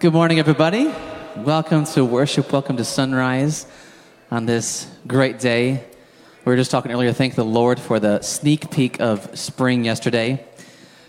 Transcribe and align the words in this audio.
Good 0.00 0.14
morning, 0.14 0.38
everybody. 0.38 0.90
Welcome 1.36 1.84
to 1.84 2.06
worship. 2.06 2.54
Welcome 2.54 2.78
to 2.78 2.86
sunrise 2.86 3.66
on 4.30 4.46
this 4.46 4.90
great 5.06 5.38
day. 5.38 5.84
We 6.46 6.50
were 6.50 6.56
just 6.56 6.70
talking 6.70 6.90
earlier. 6.90 7.12
Thank 7.12 7.34
the 7.34 7.44
Lord 7.44 7.78
for 7.78 8.00
the 8.00 8.22
sneak 8.22 8.70
peek 8.70 8.98
of 8.98 9.38
spring 9.38 9.84
yesterday. 9.84 10.42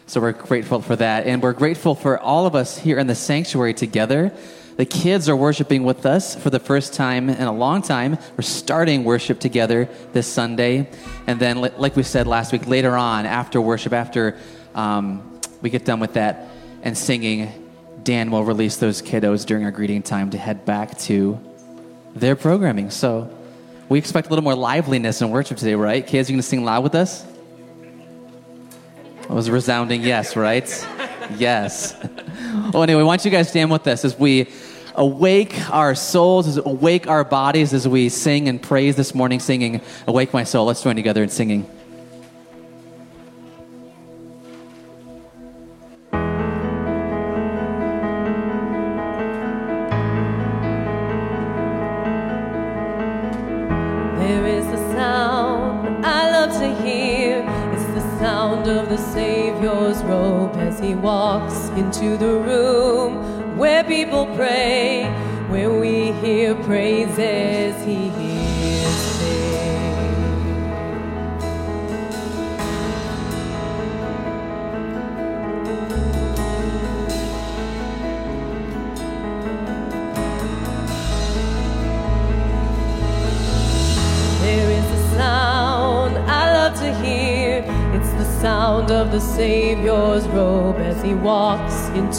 So 0.08 0.20
we're 0.20 0.34
grateful 0.34 0.82
for 0.82 0.98
that. 0.98 1.26
And 1.26 1.42
we're 1.42 1.54
grateful 1.54 1.96
for 1.96 2.20
all 2.20 2.46
of 2.46 2.54
us 2.54 2.80
here 2.80 3.00
in 3.00 3.08
the 3.08 3.16
sanctuary 3.16 3.74
together. 3.74 4.34
The 4.76 4.86
kids 4.86 5.30
are 5.30 5.38
worshiping 5.38 5.86
with 5.86 6.06
us 6.06 6.36
for 6.36 6.50
the 6.50 6.60
first 6.60 6.94
time 6.94 7.30
in 7.30 7.44
a 7.44 7.54
long 7.54 7.82
time. 7.82 8.18
We're 8.36 8.42
starting 8.42 9.06
worship 9.06 9.40
together 9.40 9.88
this 10.12 10.28
Sunday. 10.28 10.90
And 11.28 11.40
then, 11.40 11.62
like 11.62 11.96
we 11.96 12.04
said 12.04 12.28
last 12.28 12.52
week, 12.52 12.68
later 12.68 12.98
on, 12.98 13.26
after 13.26 13.62
worship, 13.62 13.94
after 13.94 14.38
um, 14.76 15.40
we 15.62 15.70
get 15.70 15.86
done 15.86 16.02
with 16.02 16.16
that 16.16 16.50
and 16.84 16.98
singing, 16.98 17.61
Dan 18.04 18.32
will 18.32 18.44
release 18.44 18.78
those 18.78 19.02
kiddos 19.02 19.46
during 19.46 19.64
our 19.64 19.72
greeting 19.72 20.02
time 20.02 20.32
to 20.32 20.38
head 20.38 20.66
back 20.66 20.98
to 21.00 21.40
their 22.16 22.36
programming. 22.36 22.90
So 22.90 23.30
we 23.90 24.00
expect 24.00 24.28
a 24.28 24.30
little 24.30 24.44
more 24.44 24.56
liveliness 24.56 25.22
in 25.22 25.30
worship 25.30 25.58
today, 25.58 25.76
right? 25.76 26.06
Kids, 26.06 26.30
you 26.30 26.38
to 26.38 26.44
sing 26.44 26.64
loud 26.64 26.84
with 26.84 26.96
us? 26.96 27.26
It 29.24 29.30
was 29.30 29.48
a 29.48 29.52
resounding 29.52 30.02
yes, 30.02 30.36
right? 30.36 30.88
yes. 31.38 31.96
Well, 32.74 32.84
anyway, 32.84 33.04
why 33.04 33.16
don't 33.16 33.26
you 33.26 33.32
guys 33.32 33.50
stand 33.50 33.72
with 33.72 33.88
us 33.88 34.04
as 34.04 34.20
we 34.20 34.50
awake 34.96 35.58
our 35.70 35.96
souls, 35.96 36.48
as 36.48 36.58
awake 36.58 37.08
our 37.08 37.24
bodies 37.24 37.74
as 37.74 37.88
we 37.88 38.10
sing 38.10 38.50
and 38.50 38.62
praise 38.62 38.96
this 38.98 39.16
morning, 39.16 39.40
singing 39.40 39.82
Awake 40.06 40.34
My 40.34 40.44
Soul. 40.44 40.66
Let's 40.66 40.84
join 40.84 40.96
together 40.96 41.24
in 41.24 41.30
singing. 41.30 41.70
Into 61.78 62.18
the 62.18 62.34
room 62.34 63.58
where 63.58 63.84
people 63.84 64.26
pray, 64.36 65.04
where 65.50 65.72
we 65.72 66.12
hear 66.14 66.56
praises, 66.56 67.01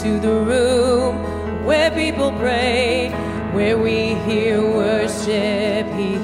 into 0.03 0.19
the 0.19 0.33
room 0.33 1.63
where 1.65 1.89
people 1.91 2.31
pray, 2.33 3.09
where 3.53 3.77
we 3.77 4.15
hear 4.25 4.61
worship. 4.61 5.87
He 5.95 6.17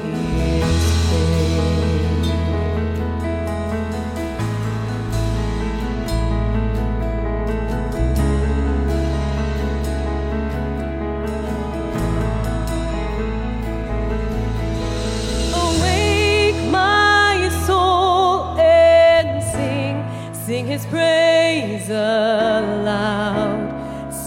make 15.82 16.70
my 16.70 17.50
soul 17.66 18.58
and 18.60 19.42
sing, 19.42 20.04
sing 20.34 20.66
his 20.66 20.86
praise 20.86 21.90
aloud. 21.90 23.59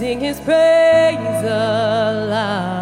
Sing 0.03 0.19
his 0.19 0.41
praise 0.41 1.45
aloud. 1.45 2.82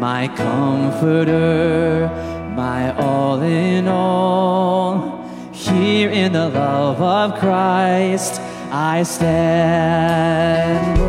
my 0.00 0.26
comforter, 0.28 2.08
my 2.56 2.96
all 2.96 3.42
in 3.42 3.86
all. 3.86 5.20
Here 5.52 6.08
in 6.08 6.32
the 6.32 6.48
love 6.48 7.02
of 7.02 7.38
Christ, 7.38 8.40
I 8.72 9.02
stand. 9.02 10.99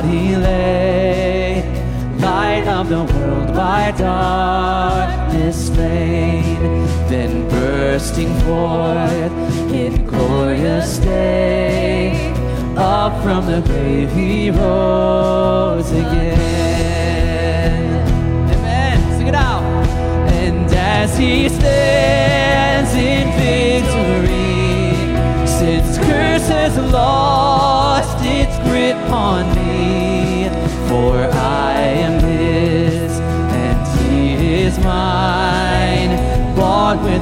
Body 0.00 0.36
lay, 0.36 1.62
light 2.20 2.68
of 2.68 2.88
the 2.88 3.02
world 3.12 3.52
by 3.52 3.90
darkness 3.98 5.66
slain, 5.66 6.60
then 7.08 7.48
bursting 7.48 8.32
forth 8.42 9.32
in 9.72 10.06
glorious 10.06 10.98
day, 10.98 12.32
up 12.76 13.20
from 13.24 13.46
the 13.46 13.60
grave 13.62 14.12
he 14.12 14.50
rose 14.50 15.90
again. 15.90 17.48
Amen. 18.52 19.18
Sing 19.18 19.26
it 19.26 19.34
out. 19.34 19.64
And 20.42 20.70
as 20.72 21.18
he 21.18 21.48
stands 21.48 21.77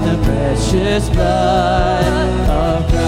the 0.07 0.17
precious 0.23 1.09
blood 1.09 2.05
of 2.49 2.89
Christ. 2.89 3.06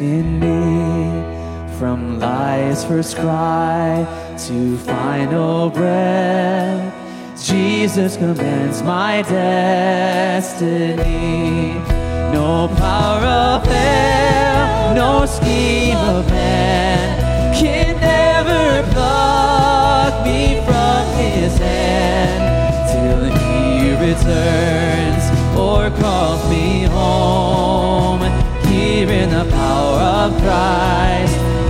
In 0.00 0.40
me. 0.40 1.78
From 1.78 2.18
life's 2.18 2.84
first 2.84 3.16
cry 3.16 4.06
to 4.46 4.76
final 4.78 5.70
breath, 5.70 6.94
Jesus 7.42 8.16
commands 8.16 8.82
my 8.82 9.22
destiny. 9.22 10.54
No 12.32 12.68
power 12.76 13.24
of 13.24 13.66
hell, 13.66 14.94
no 14.94 15.26
scheme 15.26 15.96
of 15.96 16.26
man 16.30 17.54
can 17.54 17.96
ever 18.02 18.82
pluck 18.92 20.24
me 20.24 20.60
from 20.64 21.06
his 21.18 21.58
hand 21.58 22.88
till 22.90 23.24
he 23.24 23.92
returns 23.94 25.24
or 25.56 25.90
calls 26.00 26.42
me 26.50 26.84
home. 26.84 28.22
Here 28.96 29.10
in 29.10 29.28
the 29.28 29.44
power 29.50 30.00
of 30.00 30.32
Christ 30.40 31.65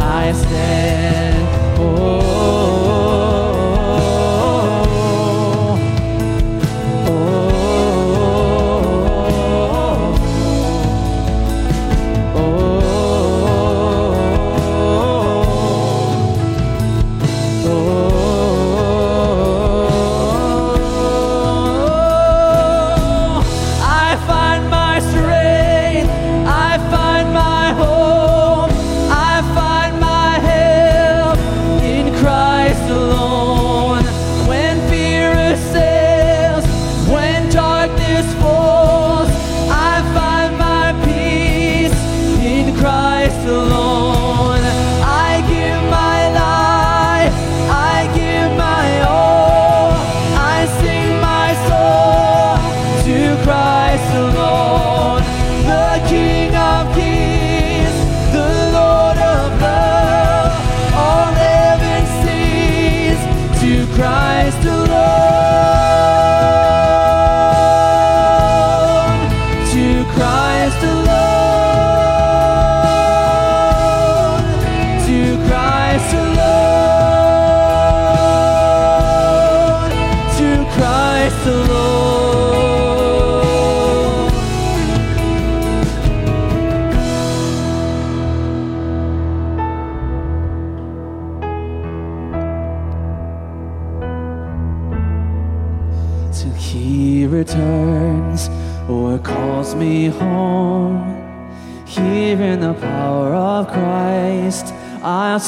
I'll 105.36 105.40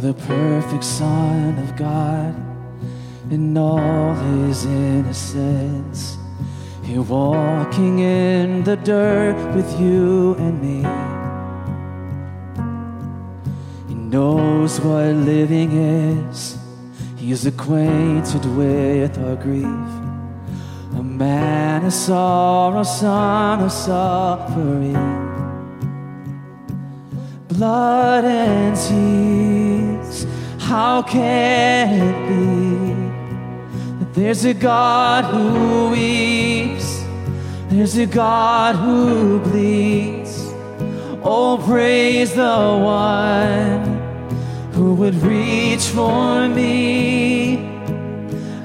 The 0.00 0.14
perfect 0.14 0.84
Son 0.84 1.58
of 1.58 1.74
God 1.74 2.32
in 3.32 3.58
all 3.58 4.14
his 4.14 4.64
innocence. 4.64 6.16
Here 6.84 7.02
walking 7.02 7.98
in 7.98 8.62
the 8.62 8.76
dirt 8.76 9.34
with 9.56 9.68
you 9.80 10.34
and 10.34 10.62
me. 10.62 10.82
He 13.88 13.94
knows 13.94 14.80
what 14.80 15.16
living 15.16 15.72
is. 15.72 16.56
He's 17.16 17.44
acquainted 17.44 18.46
with 18.56 19.18
our 19.18 19.34
grief. 19.34 19.90
A 20.96 21.02
man 21.02 21.86
of 21.86 21.92
sorrow, 21.92 22.84
son 22.84 23.64
of 23.64 23.72
suffering 23.72 24.94
blood 27.48 28.24
and 28.24 28.76
tears. 28.76 29.77
How 30.68 31.00
can 31.00 31.88
it 31.94 32.28
be 32.28 32.92
that 34.00 34.12
there's 34.12 34.44
a 34.44 34.52
God 34.52 35.24
who 35.24 35.88
weeps? 35.92 37.06
There's 37.70 37.96
a 37.96 38.04
God 38.04 38.76
who 38.76 39.38
bleeds. 39.38 40.52
Oh, 41.24 41.58
praise 41.66 42.34
the 42.34 42.78
one 42.82 43.98
who 44.72 44.92
would 44.92 45.14
reach 45.22 45.84
for 45.84 46.46
me. 46.48 47.56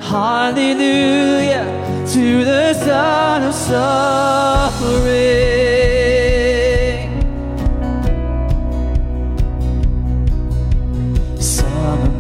Hallelujah 0.02 1.64
to 2.12 2.44
the 2.44 2.74
Son 2.74 3.44
of 3.44 3.54
Suffering. 3.54 5.63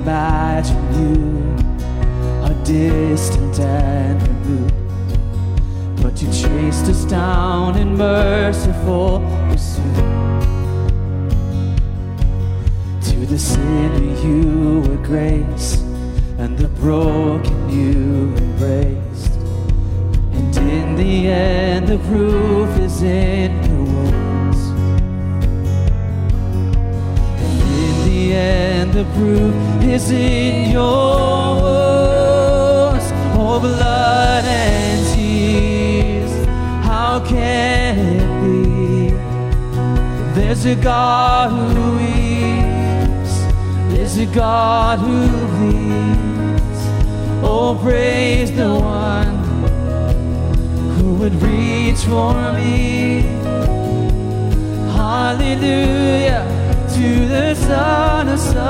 Imagine 0.04 0.84
you 1.00 2.44
are 2.44 2.54
distant 2.66 3.58
and 3.62 4.22
removed, 4.28 6.04
but 6.04 6.22
you 6.22 6.28
chased 6.28 6.88
us 6.88 7.06
down 7.06 7.78
in 7.78 7.96
merciful 7.96 9.20
pursuit. 9.50 9.96
To 13.04 13.26
the 13.26 13.40
sinner 13.40 14.04
you 14.28 14.82
were 14.82 15.02
grace, 15.06 15.78
and 16.38 16.58
the 16.58 16.68
broken 16.82 17.70
you 17.70 18.36
embraced. 18.36 19.32
And 20.34 20.58
in 20.58 20.96
the 20.98 21.28
end, 21.30 21.88
the 21.88 22.00
proof 22.10 22.78
is 22.78 23.02
in 23.04 23.52
your 23.64 23.86
wounds. 23.86 24.23
The 28.94 29.06
proof 29.16 29.56
is 29.84 30.12
in 30.12 30.70
your 30.70 31.56
words. 31.64 33.06
Oh, 33.36 33.60
blood 33.60 34.46
and 34.46 35.16
tears. 35.16 36.32
How 36.86 37.20
can 37.26 37.98
it 37.98 38.28
be? 38.44 39.10
There's 40.36 40.66
a 40.66 40.76
God 40.76 41.50
who 41.50 41.98
weeps. 41.98 43.34
There's 43.92 44.18
a 44.20 44.28
God 44.28 45.00
who 45.00 45.28
bleeds. 45.56 46.82
Oh, 47.44 47.80
praise 47.82 48.52
the 48.52 48.76
one 48.76 49.34
who 50.98 51.16
would 51.16 51.34
reach 51.42 52.02
for 52.06 52.36
me. 52.54 53.22
Hallelujah 54.94 56.53
to 57.04 57.28
the 57.28 57.54
Son 57.56 58.30
of 58.30 58.40
Suffering. 58.40 58.64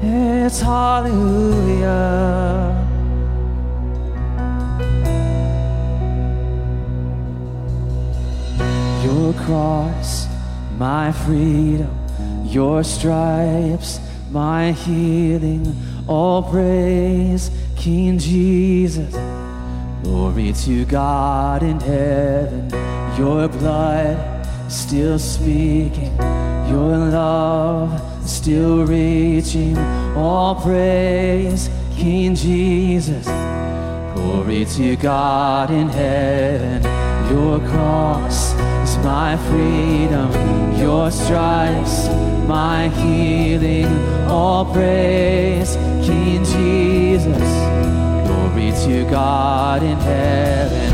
It's 0.00 0.60
hallelujah. 0.62 1.92
Your 9.04 9.34
cross, 9.34 10.28
my 10.78 11.12
freedom, 11.12 11.94
your 12.46 12.82
stripes, 12.84 14.00
my 14.30 14.72
healing, 14.72 15.76
all 16.06 16.42
praise, 16.42 17.50
King 17.76 18.18
Jesus. 18.18 19.14
Glory 20.28 20.52
to 20.52 20.84
God 20.84 21.62
in 21.62 21.80
heaven, 21.80 22.68
your 23.16 23.48
blood 23.48 24.46
still 24.70 25.18
speaking, 25.18 26.14
your 26.68 26.98
love 26.98 27.98
still 28.28 28.84
reaching, 28.84 29.76
all 30.14 30.54
praise, 30.54 31.70
King 31.96 32.34
Jesus. 32.34 33.24
Glory 34.14 34.66
to 34.66 34.96
God 34.96 35.70
in 35.70 35.88
heaven, 35.88 36.82
your 37.32 37.58
cross 37.70 38.52
is 38.86 38.98
my 38.98 39.34
freedom, 39.48 40.30
your 40.78 41.10
stripes, 41.10 42.06
my 42.46 42.90
healing, 42.90 43.86
all 44.28 44.70
praise, 44.74 45.76
King 46.06 46.44
Jesus. 46.44 47.97
To 48.88 49.04
God 49.04 49.82
in 49.82 49.98
heaven, 49.98 50.92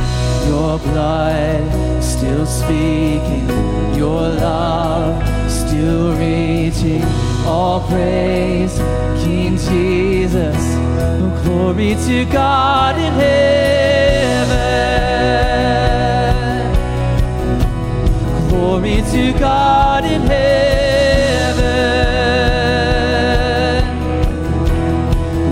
your 0.48 0.78
blood 0.80 2.02
still 2.02 2.44
speaking, 2.44 3.48
your 3.94 4.30
love 4.30 5.22
still 5.48 6.10
reaching, 6.18 7.04
all 7.46 7.86
praise, 7.86 8.76
King 9.22 9.56
Jesus. 9.56 10.56
Glory 11.44 11.94
to 12.06 12.24
God 12.32 12.96
in 12.98 13.12
heaven. 13.12 14.58
Glory 18.48 19.02
to 19.12 19.32
God 19.38 20.04
in 20.04 20.20
heaven. 20.22 20.74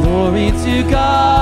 Glory 0.03 0.51
to 0.51 0.83
God 0.91 1.42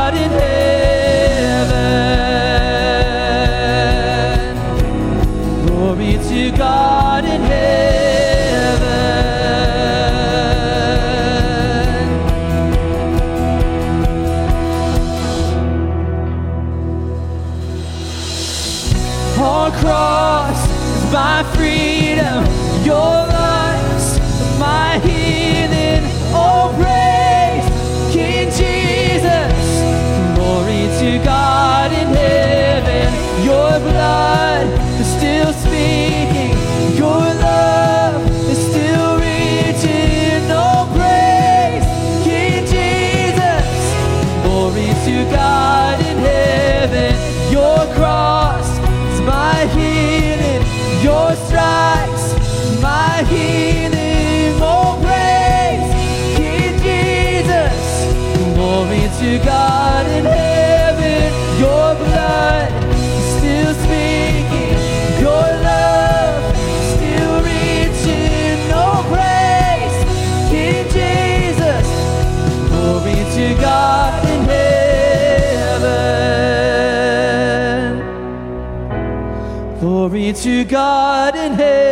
Glory 80.30 80.42
to 80.42 80.64
God 80.64 81.34
in 81.34 81.54
heaven. 81.54 81.90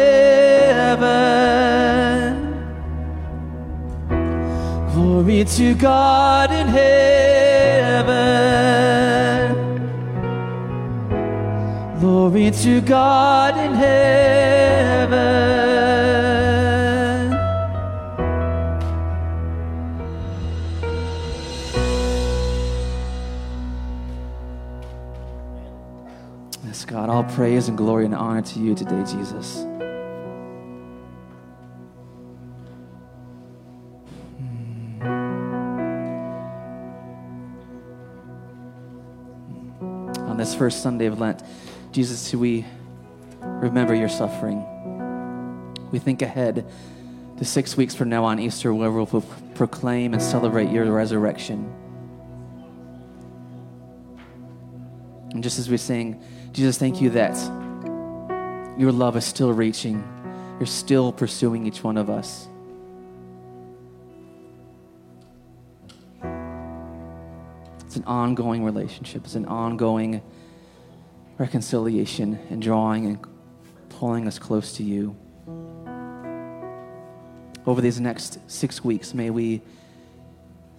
Glory 4.95 5.45
to 5.45 5.75
God 5.75 6.53
in 6.53 6.69
heaven. 6.69 7.09
Glory 11.99 12.53
to 12.53 12.81
God 12.81 13.58
praise 27.59 27.69
and 27.69 27.77
glory 27.77 28.05
and 28.05 28.15
honor 28.15 28.41
to 28.41 28.61
you 28.61 28.73
today, 28.73 29.03
Jesus. 29.03 29.57
On 40.21 40.37
this 40.37 40.55
first 40.55 40.85
Sunday 40.85 41.07
of 41.07 41.19
Lent, 41.19 41.43
Jesus, 41.91 42.33
we 42.33 42.65
remember 43.43 43.93
your 43.93 44.09
suffering. 44.09 44.65
We 45.91 45.99
think 45.99 46.23
ahead 46.23 46.65
to 47.39 47.45
six 47.45 47.77
weeks 47.77 47.93
from 47.93 48.09
now 48.09 48.23
on 48.23 48.39
Easter, 48.39 48.73
where 48.73 48.93
we'll 48.93 49.07
pro- 49.07 49.25
proclaim 49.57 50.13
and 50.13 50.23
celebrate 50.23 50.71
your 50.71 50.85
resurrection. 50.93 51.75
And 55.39 55.43
just 55.45 55.61
as 55.61 55.71
we 55.71 55.77
sing, 55.77 56.21
Jesus, 56.51 56.79
thank 56.79 57.01
you 57.01 57.11
that 57.11 57.37
your 58.77 58.91
love 58.91 59.17
is 59.17 59.25
still 59.25 59.53
reaching, 59.53 60.03
you're 60.59 60.67
still 60.67 61.13
pursuing 61.13 61.65
each 61.65 61.85
one 61.85 61.97
of 61.97 62.11
us. 62.11 62.49
It's 67.87 67.95
an 67.95 68.03
ongoing 68.05 68.65
relationship, 68.65 69.27
it's 69.27 69.37
an 69.37 69.47
ongoing 69.47 70.23
reconciliation 71.39 72.41
and 72.51 72.61
drawing 72.61 73.07
and 73.07 73.25
pulling 73.91 74.27
us 74.27 74.41
close 74.41 74.73
to 74.79 74.83
you. 74.83 75.17
Over 77.65 77.81
these 77.81 78.01
next 78.01 78.41
six 78.51 78.83
weeks, 78.83 79.15
may 79.15 79.31
we 79.31 79.63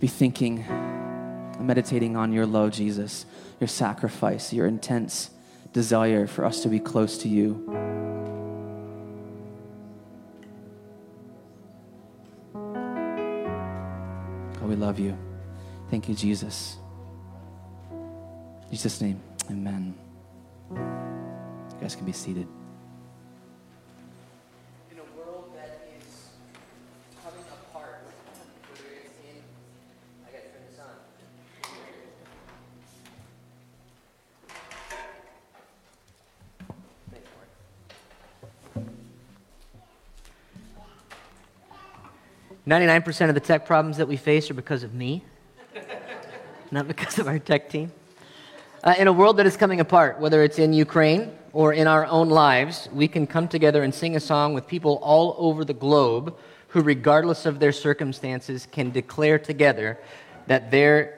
be 0.01 0.07
thinking 0.07 0.65
and 0.67 1.65
meditating 1.65 2.17
on 2.17 2.33
your 2.33 2.45
love, 2.45 2.71
Jesus, 2.71 3.25
your 3.59 3.67
sacrifice, 3.67 4.53
your 4.53 4.67
intense 4.67 5.31
desire 5.73 6.27
for 6.27 6.45
us 6.45 6.63
to 6.63 6.69
be 6.69 6.79
close 6.79 7.17
to 7.19 7.27
you. 7.27 7.63
God, 14.53 14.67
we 14.67 14.75
love 14.75 14.99
you. 14.99 15.17
Thank 15.89 16.09
you, 16.09 16.15
Jesus. 16.15 16.77
In 17.91 18.71
Jesus' 18.71 19.01
name, 19.01 19.21
amen. 19.49 19.95
You 20.71 21.77
guys 21.81 21.95
can 21.95 22.05
be 22.05 22.11
seated. 22.11 22.47
99% 42.69 43.29
of 43.29 43.33
the 43.33 43.41
tech 43.41 43.65
problems 43.65 43.97
that 43.97 44.07
we 44.07 44.15
face 44.15 44.51
are 44.51 44.53
because 44.53 44.83
of 44.83 44.93
me, 44.93 45.23
not 46.71 46.87
because 46.87 47.17
of 47.17 47.27
our 47.27 47.39
tech 47.39 47.67
team. 47.67 47.91
Uh, 48.83 48.93
in 48.99 49.07
a 49.07 49.11
world 49.11 49.37
that 49.37 49.47
is 49.47 49.57
coming 49.57 49.79
apart, 49.79 50.19
whether 50.19 50.43
it's 50.43 50.59
in 50.59 50.71
Ukraine 50.71 51.35
or 51.51 51.73
in 51.73 51.87
our 51.87 52.05
own 52.05 52.29
lives, 52.29 52.87
we 52.93 53.07
can 53.07 53.25
come 53.25 53.47
together 53.47 53.81
and 53.81 53.93
sing 53.93 54.15
a 54.15 54.19
song 54.19 54.53
with 54.53 54.67
people 54.67 54.99
all 55.01 55.35
over 55.39 55.65
the 55.65 55.73
globe 55.73 56.37
who, 56.67 56.81
regardless 56.81 57.47
of 57.47 57.59
their 57.59 57.71
circumstances, 57.71 58.67
can 58.71 58.91
declare 58.91 59.39
together 59.39 59.97
that 60.45 60.69
they're, 60.69 61.17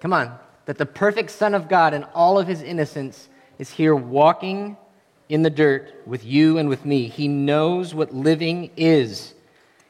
come 0.00 0.12
on, 0.12 0.38
that 0.66 0.76
the 0.76 0.84
perfect 0.84 1.30
Son 1.30 1.54
of 1.54 1.66
God 1.66 1.94
in 1.94 2.04
all 2.14 2.38
of 2.38 2.46
his 2.46 2.60
innocence 2.60 3.28
is 3.58 3.70
here 3.70 3.96
walking 3.96 4.76
in 5.30 5.42
the 5.42 5.50
dirt 5.50 6.02
with 6.04 6.26
you 6.26 6.58
and 6.58 6.68
with 6.68 6.84
me. 6.84 7.08
He 7.08 7.26
knows 7.26 7.94
what 7.94 8.14
living 8.14 8.70
is. 8.76 9.33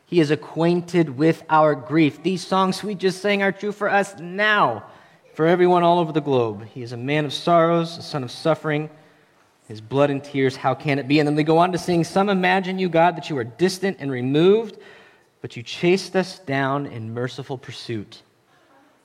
He 0.06 0.20
is 0.20 0.30
acquainted 0.30 1.16
with 1.16 1.42
our 1.48 1.74
grief. 1.74 2.22
These 2.22 2.46
songs 2.46 2.82
we 2.82 2.94
just 2.94 3.20
sang 3.20 3.42
are 3.42 3.52
true 3.52 3.72
for 3.72 3.88
us 3.88 4.18
now 4.18 4.84
for 5.34 5.46
everyone 5.46 5.82
all 5.82 5.98
over 5.98 6.12
the 6.12 6.20
globe. 6.20 6.64
He 6.66 6.82
is 6.82 6.92
a 6.92 6.96
man 6.96 7.24
of 7.24 7.32
sorrows, 7.32 7.98
a 7.98 8.02
son 8.02 8.22
of 8.22 8.30
suffering. 8.30 8.88
His 9.66 9.80
blood 9.80 10.10
and 10.10 10.22
tears, 10.22 10.56
how 10.56 10.74
can 10.74 10.98
it 10.98 11.08
be? 11.08 11.18
And 11.18 11.26
then 11.26 11.34
we 11.34 11.42
go 11.42 11.58
on 11.58 11.72
to 11.72 11.78
sing, 11.78 12.04
Some 12.04 12.28
imagine 12.28 12.78
you, 12.78 12.88
God, 12.88 13.16
that 13.16 13.30
you 13.30 13.38
are 13.38 13.44
distant 13.44 13.96
and 13.98 14.10
removed, 14.10 14.78
but 15.40 15.56
you 15.56 15.62
chased 15.62 16.14
us 16.14 16.38
down 16.38 16.86
in 16.86 17.12
merciful 17.12 17.58
pursuit. 17.58 18.22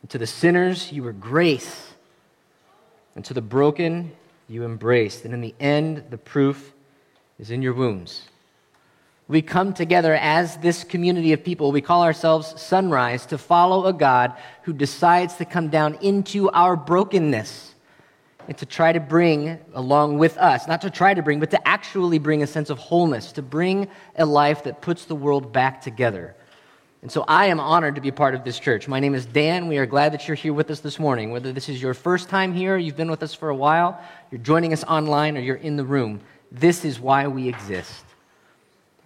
And 0.02 0.10
to 0.12 0.18
the 0.18 0.28
sinners, 0.28 0.92
you 0.92 1.04
were 1.04 1.14
grace. 1.14 1.94
And 3.16 3.26
to 3.26 3.34
the 3.34 3.42
broken, 3.42 4.12
you 4.48 4.64
embraced. 4.64 5.26
And 5.26 5.34
in 5.34 5.42
the 5.42 5.56
end, 5.60 6.04
the 6.10 6.18
proof 6.18 6.74
is 7.40 7.52
in 7.52 7.62
your 7.62 7.74
wounds. 7.74 8.29
We 9.30 9.44
come 9.44 9.74
together 9.74 10.16
as 10.16 10.58
this 10.58 10.84
community 10.84 11.34
of 11.34 11.44
people. 11.44 11.72
We 11.72 11.82
call 11.82 12.02
ourselves 12.02 12.60
Sunrise 12.60 13.28
to 13.28 13.38
follow 13.38 13.86
a 13.86 13.94
God 13.94 14.34
who 14.64 14.74
decides 14.74 15.36
to 15.36 15.46
come 15.46 15.70
down 15.70 16.00
into 16.02 16.50
our 16.50 16.76
brokenness 16.76 17.76
and 18.48 18.58
to 18.58 18.66
try 18.66 18.92
to 18.92 19.00
bring 19.00 19.60
along 19.76 20.18
with 20.18 20.36
us, 20.40 20.68
not 20.68 20.82
to 20.82 20.90
try 20.90 21.14
to 21.14 21.22
bring, 21.22 21.40
but 21.40 21.52
to 21.52 21.68
actually 21.68 22.18
bring 22.18 22.42
a 22.42 22.48
sense 22.48 22.72
of 22.72 22.80
wholeness, 22.80 23.32
to 23.34 23.44
bring 23.44 23.88
a 24.16 24.26
life 24.26 24.64
that 24.64 24.82
puts 24.82 25.06
the 25.06 25.14
world 25.14 25.54
back 25.54 25.80
together. 25.84 26.36
And 27.04 27.12
so 27.12 27.24
I 27.28 27.46
am 27.46 27.60
honored 27.60 27.94
to 27.96 28.02
be 28.02 28.10
part 28.10 28.34
of 28.34 28.44
this 28.44 28.58
church. 28.58 28.88
My 28.88 29.00
name 29.00 29.14
is 29.14 29.28
Dan. 29.28 29.68
We 29.68 29.78
are 29.78 29.86
glad 29.86 30.12
that 30.14 30.28
you're 30.28 30.34
here 30.34 30.54
with 30.54 30.72
us 30.72 30.80
this 30.80 30.98
morning. 30.98 31.30
Whether 31.30 31.54
this 31.54 31.70
is 31.70 31.80
your 31.80 31.94
first 31.94 32.30
time 32.30 32.52
here, 32.52 32.78
you've 32.78 32.98
been 32.98 33.12
with 33.12 33.22
us 33.22 33.36
for 33.36 33.50
a 33.50 33.56
while, 33.56 34.02
you're 34.32 34.42
joining 34.42 34.74
us 34.74 34.84
online, 34.86 35.38
or 35.38 35.42
you're 35.42 35.56
in 35.56 35.76
the 35.76 35.86
room, 35.86 36.20
this 36.52 36.84
is 36.84 37.00
why 37.00 37.28
we 37.28 37.48
exist. 37.48 38.06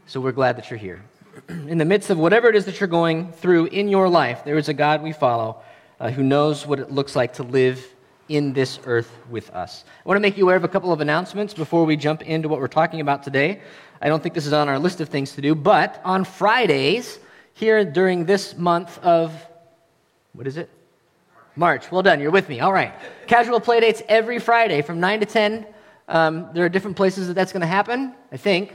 So 0.06 0.20
we're 0.20 0.34
glad 0.34 0.58
that 0.58 0.70
you're 0.70 0.78
here. 0.78 1.02
In 1.48 1.78
the 1.78 1.86
midst 1.86 2.10
of 2.10 2.18
whatever 2.18 2.50
it 2.50 2.56
is 2.56 2.66
that 2.66 2.80
you're 2.80 2.88
going 2.88 3.32
through 3.32 3.68
in 3.68 3.88
your 3.88 4.10
life, 4.10 4.44
there 4.44 4.58
is 4.58 4.68
a 4.68 4.74
God 4.74 5.02
we 5.02 5.14
follow 5.14 5.62
uh, 6.00 6.12
who 6.12 6.24
knows 6.24 6.68
what 6.68 6.80
it 6.80 6.92
looks 6.92 7.16
like 7.16 7.34
to 7.36 7.44
live 7.44 7.88
in 8.28 8.52
this 8.52 8.80
earth 8.86 9.12
with 9.30 9.50
us. 9.52 9.86
I 10.06 10.08
want 10.08 10.18
to 10.18 10.22
make 10.22 10.38
you 10.38 10.44
aware 10.44 10.58
of 10.58 10.66
a 10.66 10.68
couple 10.68 10.92
of 10.92 11.00
announcements 11.00 11.54
before 11.54 11.86
we 11.86 11.96
jump 11.96 12.22
into 12.22 12.50
what 12.50 12.60
we're 12.60 12.68
talking 12.68 13.00
about 13.00 13.24
today. 13.24 13.62
I 14.02 14.10
don't 14.10 14.22
think 14.22 14.36
this 14.36 14.46
is 14.46 14.54
on 14.54 14.68
our 14.68 14.78
list 14.78 15.00
of 15.00 15.10
things 15.10 15.34
to 15.34 15.42
do, 15.42 15.56
but 15.56 16.02
on 16.04 16.26
Fridays, 16.26 17.20
here 17.54 17.86
during 17.86 18.26
this 18.26 18.58
month 18.58 19.00
of, 19.00 19.34
what 20.34 20.48
is 20.48 20.58
it? 20.58 20.70
March. 21.56 21.92
Well 21.92 22.02
done. 22.02 22.20
You're 22.20 22.32
with 22.32 22.50
me. 22.50 22.60
All 22.60 22.74
right. 22.74 22.94
Casual 23.28 23.60
play 23.60 23.80
dates 23.80 24.02
every 24.10 24.40
Friday 24.40 24.82
from 24.82 25.00
9 25.00 25.22
to 25.22 25.26
10. 25.26 25.68
Um, 26.10 26.50
there 26.54 26.66
are 26.66 26.70
different 26.70 26.98
places 26.98 27.28
that 27.28 27.36
that's 27.36 27.54
going 27.54 27.62
to 27.62 27.68
happen, 27.68 28.14
I 28.32 28.38
think. 28.38 28.74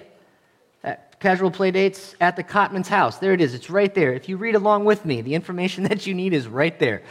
Casual 1.20 1.50
play 1.50 1.72
dates 1.72 2.14
at 2.20 2.36
the 2.36 2.44
Cotman's 2.44 2.88
house. 2.88 3.18
There 3.18 3.32
it 3.32 3.40
is. 3.40 3.52
It's 3.52 3.70
right 3.70 3.92
there. 3.92 4.12
If 4.12 4.28
you 4.28 4.36
read 4.36 4.54
along 4.54 4.84
with 4.84 5.04
me, 5.04 5.20
the 5.20 5.34
information 5.34 5.82
that 5.88 6.06
you 6.06 6.14
need 6.14 6.32
is 6.32 6.46
right 6.46 6.78
there. 6.78 7.02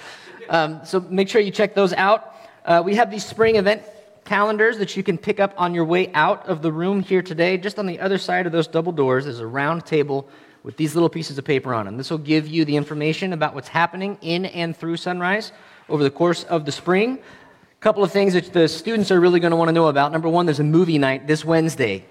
Um, 0.49 0.79
so 0.85 1.01
make 1.01 1.27
sure 1.27 1.41
you 1.41 1.51
check 1.51 1.75
those 1.75 1.91
out. 1.93 2.33
Uh, 2.63 2.81
we 2.83 2.95
have 2.95 3.11
these 3.11 3.25
spring 3.25 3.57
event 3.57 3.81
calendars 4.23 4.77
that 4.77 4.95
you 4.95 5.03
can 5.03 5.17
pick 5.17 5.39
up 5.39 5.53
on 5.57 5.73
your 5.73 5.85
way 5.85 6.11
out 6.13 6.47
of 6.47 6.61
the 6.61 6.71
room 6.71 7.01
here 7.01 7.21
today. 7.21 7.57
Just 7.57 7.79
on 7.79 7.85
the 7.85 7.99
other 7.99 8.17
side 8.17 8.45
of 8.45 8.51
those 8.51 8.67
double 8.67 8.91
doors 8.91 9.25
is 9.25 9.39
a 9.39 9.47
round 9.47 9.85
table 9.85 10.27
with 10.63 10.77
these 10.77 10.95
little 10.95 11.09
pieces 11.09 11.37
of 11.37 11.45
paper 11.45 11.73
on 11.73 11.85
them. 11.85 11.97
This 11.97 12.09
will 12.09 12.17
give 12.17 12.47
you 12.47 12.65
the 12.65 12.75
information 12.75 13.33
about 13.33 13.55
what's 13.55 13.69
happening 13.69 14.17
in 14.21 14.45
and 14.45 14.75
through 14.75 14.97
Sunrise 14.97 15.51
over 15.89 16.03
the 16.03 16.11
course 16.11 16.43
of 16.45 16.65
the 16.65 16.71
spring. 16.71 17.19
A 17.19 17.79
couple 17.81 18.03
of 18.03 18.11
things 18.11 18.33
that 18.33 18.51
the 18.51 18.67
students 18.67 19.11
are 19.11 19.19
really 19.19 19.39
going 19.39 19.51
to 19.51 19.57
want 19.57 19.69
to 19.69 19.73
know 19.73 19.87
about. 19.87 20.11
Number 20.11 20.27
one, 20.27 20.45
there's 20.45 20.59
a 20.59 20.63
movie 20.63 20.97
night 20.97 21.27
this 21.27 21.45
Wednesday. 21.45 22.05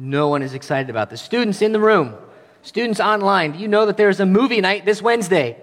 No 0.00 0.28
one 0.28 0.42
is 0.42 0.54
excited 0.54 0.90
about 0.90 1.10
this. 1.10 1.20
Students 1.20 1.60
in 1.60 1.72
the 1.72 1.80
room, 1.80 2.14
students 2.62 3.00
online, 3.00 3.50
do 3.52 3.58
you 3.58 3.66
know 3.66 3.86
that 3.86 3.96
there's 3.96 4.20
a 4.20 4.26
movie 4.26 4.60
night 4.60 4.84
this 4.84 5.02
Wednesday? 5.02 5.56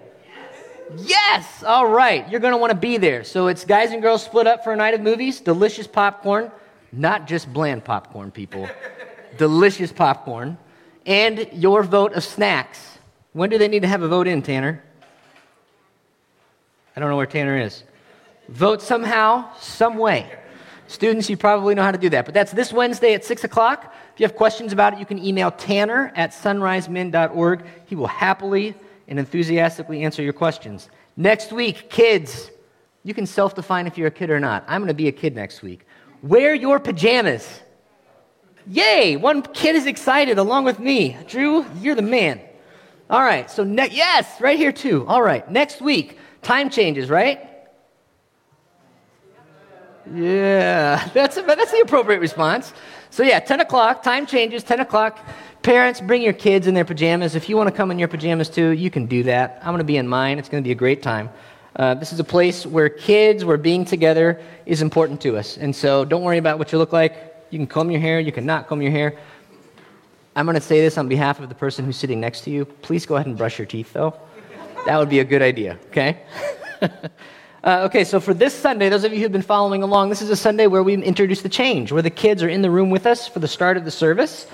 Yes. 0.90 1.06
yes! 1.06 1.62
All 1.64 1.86
right. 1.86 2.28
You're 2.28 2.40
going 2.40 2.52
to 2.52 2.58
want 2.58 2.70
to 2.70 2.76
be 2.76 2.98
there. 2.98 3.24
So 3.24 3.46
it's 3.46 3.64
guys 3.64 3.92
and 3.92 4.02
girls 4.02 4.22
split 4.22 4.46
up 4.46 4.62
for 4.62 4.74
a 4.74 4.76
night 4.76 4.92
of 4.92 5.00
movies, 5.00 5.40
delicious 5.40 5.86
popcorn, 5.86 6.52
not 6.92 7.26
just 7.26 7.50
bland 7.50 7.82
popcorn, 7.82 8.30
people. 8.30 8.68
delicious 9.38 9.90
popcorn, 9.90 10.58
and 11.06 11.48
your 11.54 11.82
vote 11.82 12.12
of 12.12 12.22
snacks. 12.22 12.98
When 13.32 13.48
do 13.48 13.56
they 13.56 13.68
need 13.68 13.82
to 13.82 13.88
have 13.88 14.02
a 14.02 14.08
vote 14.08 14.26
in, 14.26 14.42
Tanner? 14.42 14.84
I 16.94 17.00
don't 17.00 17.08
know 17.08 17.16
where 17.16 17.24
Tanner 17.24 17.56
is. 17.56 17.84
Vote 18.48 18.82
somehow, 18.82 19.50
some 19.60 19.96
way. 19.96 20.30
Students, 20.88 21.28
you 21.28 21.36
probably 21.36 21.74
know 21.74 21.82
how 21.82 21.90
to 21.90 21.98
do 21.98 22.10
that. 22.10 22.26
But 22.26 22.34
that's 22.34 22.52
this 22.52 22.72
Wednesday 22.72 23.14
at 23.14 23.24
6 23.24 23.44
o'clock. 23.44 23.94
If 24.16 24.20
you 24.20 24.24
have 24.24 24.34
questions 24.34 24.72
about 24.72 24.94
it, 24.94 24.98
you 24.98 25.04
can 25.04 25.22
email 25.22 25.50
tanner 25.50 26.10
at 26.16 26.32
sunrisemen.org. 26.32 27.66
He 27.84 27.94
will 27.94 28.06
happily 28.06 28.74
and 29.08 29.18
enthusiastically 29.18 30.04
answer 30.04 30.22
your 30.22 30.32
questions. 30.32 30.88
Next 31.18 31.52
week, 31.52 31.90
kids, 31.90 32.50
you 33.04 33.12
can 33.12 33.26
self 33.26 33.54
define 33.54 33.86
if 33.86 33.98
you're 33.98 34.06
a 34.06 34.10
kid 34.10 34.30
or 34.30 34.40
not. 34.40 34.64
I'm 34.68 34.80
going 34.80 34.88
to 34.88 34.94
be 34.94 35.08
a 35.08 35.12
kid 35.12 35.34
next 35.34 35.60
week. 35.60 35.86
Wear 36.22 36.54
your 36.54 36.80
pajamas. 36.80 37.60
Yay! 38.66 39.16
One 39.16 39.42
kid 39.42 39.76
is 39.76 39.84
excited 39.84 40.38
along 40.38 40.64
with 40.64 40.78
me. 40.78 41.18
Drew, 41.28 41.66
you're 41.82 41.94
the 41.94 42.00
man. 42.00 42.40
All 43.10 43.22
right, 43.22 43.50
so 43.50 43.64
ne- 43.64 43.90
yes, 43.90 44.40
right 44.40 44.56
here 44.56 44.72
too. 44.72 45.06
All 45.06 45.20
right, 45.20 45.46
next 45.50 45.82
week, 45.82 46.18
time 46.40 46.70
changes, 46.70 47.10
right? 47.10 47.46
Yeah, 50.10 51.06
that's, 51.14 51.36
that's 51.36 51.70
the 51.70 51.80
appropriate 51.80 52.20
response. 52.20 52.72
So, 53.16 53.22
yeah, 53.22 53.40
10 53.40 53.60
o'clock, 53.60 54.02
time 54.02 54.26
changes, 54.26 54.62
10 54.62 54.80
o'clock. 54.80 55.18
Parents, 55.62 56.02
bring 56.02 56.20
your 56.20 56.34
kids 56.34 56.66
in 56.66 56.74
their 56.74 56.84
pajamas. 56.84 57.34
If 57.34 57.48
you 57.48 57.56
want 57.56 57.66
to 57.66 57.74
come 57.74 57.90
in 57.90 57.98
your 57.98 58.08
pajamas 58.08 58.50
too, 58.50 58.72
you 58.72 58.90
can 58.90 59.06
do 59.06 59.22
that. 59.22 59.58
I'm 59.62 59.68
going 59.68 59.78
to 59.78 59.84
be 59.84 59.96
in 59.96 60.06
mine. 60.06 60.38
It's 60.38 60.50
going 60.50 60.62
to 60.62 60.68
be 60.68 60.72
a 60.72 60.74
great 60.74 61.02
time. 61.02 61.30
Uh, 61.76 61.94
this 61.94 62.12
is 62.12 62.20
a 62.20 62.24
place 62.24 62.66
where 62.66 62.90
kids, 62.90 63.42
where 63.42 63.56
being 63.56 63.86
together 63.86 64.38
is 64.66 64.82
important 64.82 65.22
to 65.22 65.38
us. 65.38 65.56
And 65.56 65.74
so, 65.74 66.04
don't 66.04 66.24
worry 66.24 66.36
about 66.36 66.58
what 66.58 66.72
you 66.72 66.76
look 66.76 66.92
like. 66.92 67.16
You 67.48 67.58
can 67.58 67.66
comb 67.66 67.90
your 67.90 68.02
hair, 68.02 68.20
you 68.20 68.32
can 68.32 68.44
not 68.44 68.68
comb 68.68 68.82
your 68.82 68.92
hair. 68.92 69.16
I'm 70.36 70.44
going 70.44 70.56
to 70.56 70.60
say 70.60 70.82
this 70.82 70.98
on 70.98 71.08
behalf 71.08 71.40
of 71.40 71.48
the 71.48 71.54
person 71.54 71.86
who's 71.86 71.96
sitting 71.96 72.20
next 72.20 72.42
to 72.42 72.50
you. 72.50 72.66
Please 72.66 73.06
go 73.06 73.14
ahead 73.14 73.28
and 73.28 73.38
brush 73.38 73.58
your 73.58 73.66
teeth, 73.66 73.94
though. 73.94 74.14
That 74.84 74.98
would 74.98 75.08
be 75.08 75.20
a 75.20 75.24
good 75.24 75.40
idea, 75.40 75.78
okay? 75.86 76.20
Uh, 77.64 77.84
okay, 77.86 78.04
so 78.04 78.20
for 78.20 78.34
this 78.34 78.54
Sunday, 78.54 78.88
those 78.88 79.04
of 79.04 79.12
you 79.12 79.20
who've 79.20 79.32
been 79.32 79.42
following 79.42 79.82
along, 79.82 80.10
this 80.10 80.22
is 80.22 80.30
a 80.30 80.36
Sunday 80.36 80.66
where 80.66 80.82
we 80.82 80.94
introduce 80.94 81.42
the 81.42 81.48
change, 81.48 81.90
where 81.90 82.02
the 82.02 82.10
kids 82.10 82.42
are 82.42 82.48
in 82.48 82.62
the 82.62 82.70
room 82.70 82.90
with 82.90 83.06
us 83.06 83.26
for 83.26 83.38
the 83.38 83.48
start 83.48 83.76
of 83.76 83.84
the 83.84 83.90
service. 83.90 84.46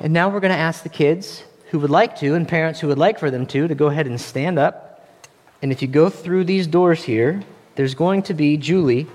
And 0.00 0.12
now 0.12 0.28
we're 0.28 0.40
going 0.40 0.52
to 0.52 0.58
ask 0.58 0.82
the 0.82 0.88
kids 0.88 1.44
who 1.70 1.78
would 1.78 1.90
like 1.90 2.16
to, 2.18 2.34
and 2.34 2.46
parents 2.46 2.80
who 2.80 2.88
would 2.88 2.98
like 2.98 3.18
for 3.18 3.30
them 3.30 3.46
to, 3.46 3.68
to 3.68 3.74
go 3.74 3.86
ahead 3.86 4.06
and 4.06 4.20
stand 4.20 4.58
up. 4.58 5.08
And 5.62 5.70
if 5.70 5.80
you 5.80 5.88
go 5.88 6.10
through 6.10 6.44
these 6.44 6.66
doors 6.66 7.04
here, 7.04 7.40
there's 7.76 7.94
going 7.94 8.22
to 8.22 8.34
be 8.34 8.56
Julie 8.56 9.06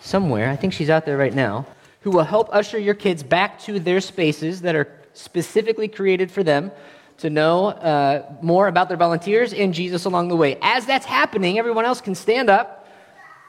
somewhere, 0.00 0.48
I 0.48 0.56
think 0.56 0.72
she's 0.72 0.90
out 0.90 1.04
there 1.04 1.18
right 1.18 1.34
now, 1.34 1.66
who 2.00 2.10
will 2.10 2.24
help 2.24 2.48
usher 2.52 2.78
your 2.78 2.94
kids 2.94 3.22
back 3.22 3.60
to 3.60 3.78
their 3.78 4.00
spaces 4.00 4.62
that 4.62 4.74
are 4.74 4.88
specifically 5.12 5.88
created 5.88 6.30
for 6.30 6.42
them 6.42 6.72
to 7.20 7.30
know 7.30 7.66
uh, 7.66 8.32
more 8.40 8.66
about 8.66 8.88
their 8.88 8.96
volunteers 8.96 9.52
and 9.52 9.74
Jesus 9.74 10.06
along 10.06 10.28
the 10.28 10.36
way. 10.36 10.58
As 10.62 10.86
that's 10.86 11.04
happening, 11.04 11.58
everyone 11.58 11.84
else 11.84 12.00
can 12.00 12.14
stand 12.14 12.48
up. 12.48 12.88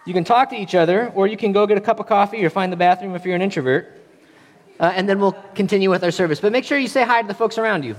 You 0.06 0.14
can 0.14 0.24
talk 0.24 0.50
to 0.50 0.56
each 0.56 0.76
other, 0.76 1.12
or 1.16 1.28
you 1.28 1.38
can 1.38 1.52
go 1.52 1.66
get 1.66 1.78
a 1.78 1.82
cup 1.82 2.00
of 2.00 2.08
coffee 2.08 2.44
or 2.44 2.50
find 2.50 2.72
the 2.72 2.78
bathroom 2.78 3.16
if 3.16 3.24
you're 3.24 3.36
an 3.36 3.42
introvert. 3.42 3.98
Uh, 4.80 4.92
and 4.96 5.08
then 5.08 5.20
we'll 5.20 5.38
continue 5.56 5.90
with 5.90 6.04
our 6.04 6.12
service. 6.12 6.40
But 6.40 6.52
make 6.52 6.66
sure 6.66 6.78
you 6.78 6.88
say 6.88 7.04
hi 7.04 7.22
to 7.22 7.28
the 7.28 7.34
folks 7.34 7.58
around 7.58 7.86
you. 7.86 7.96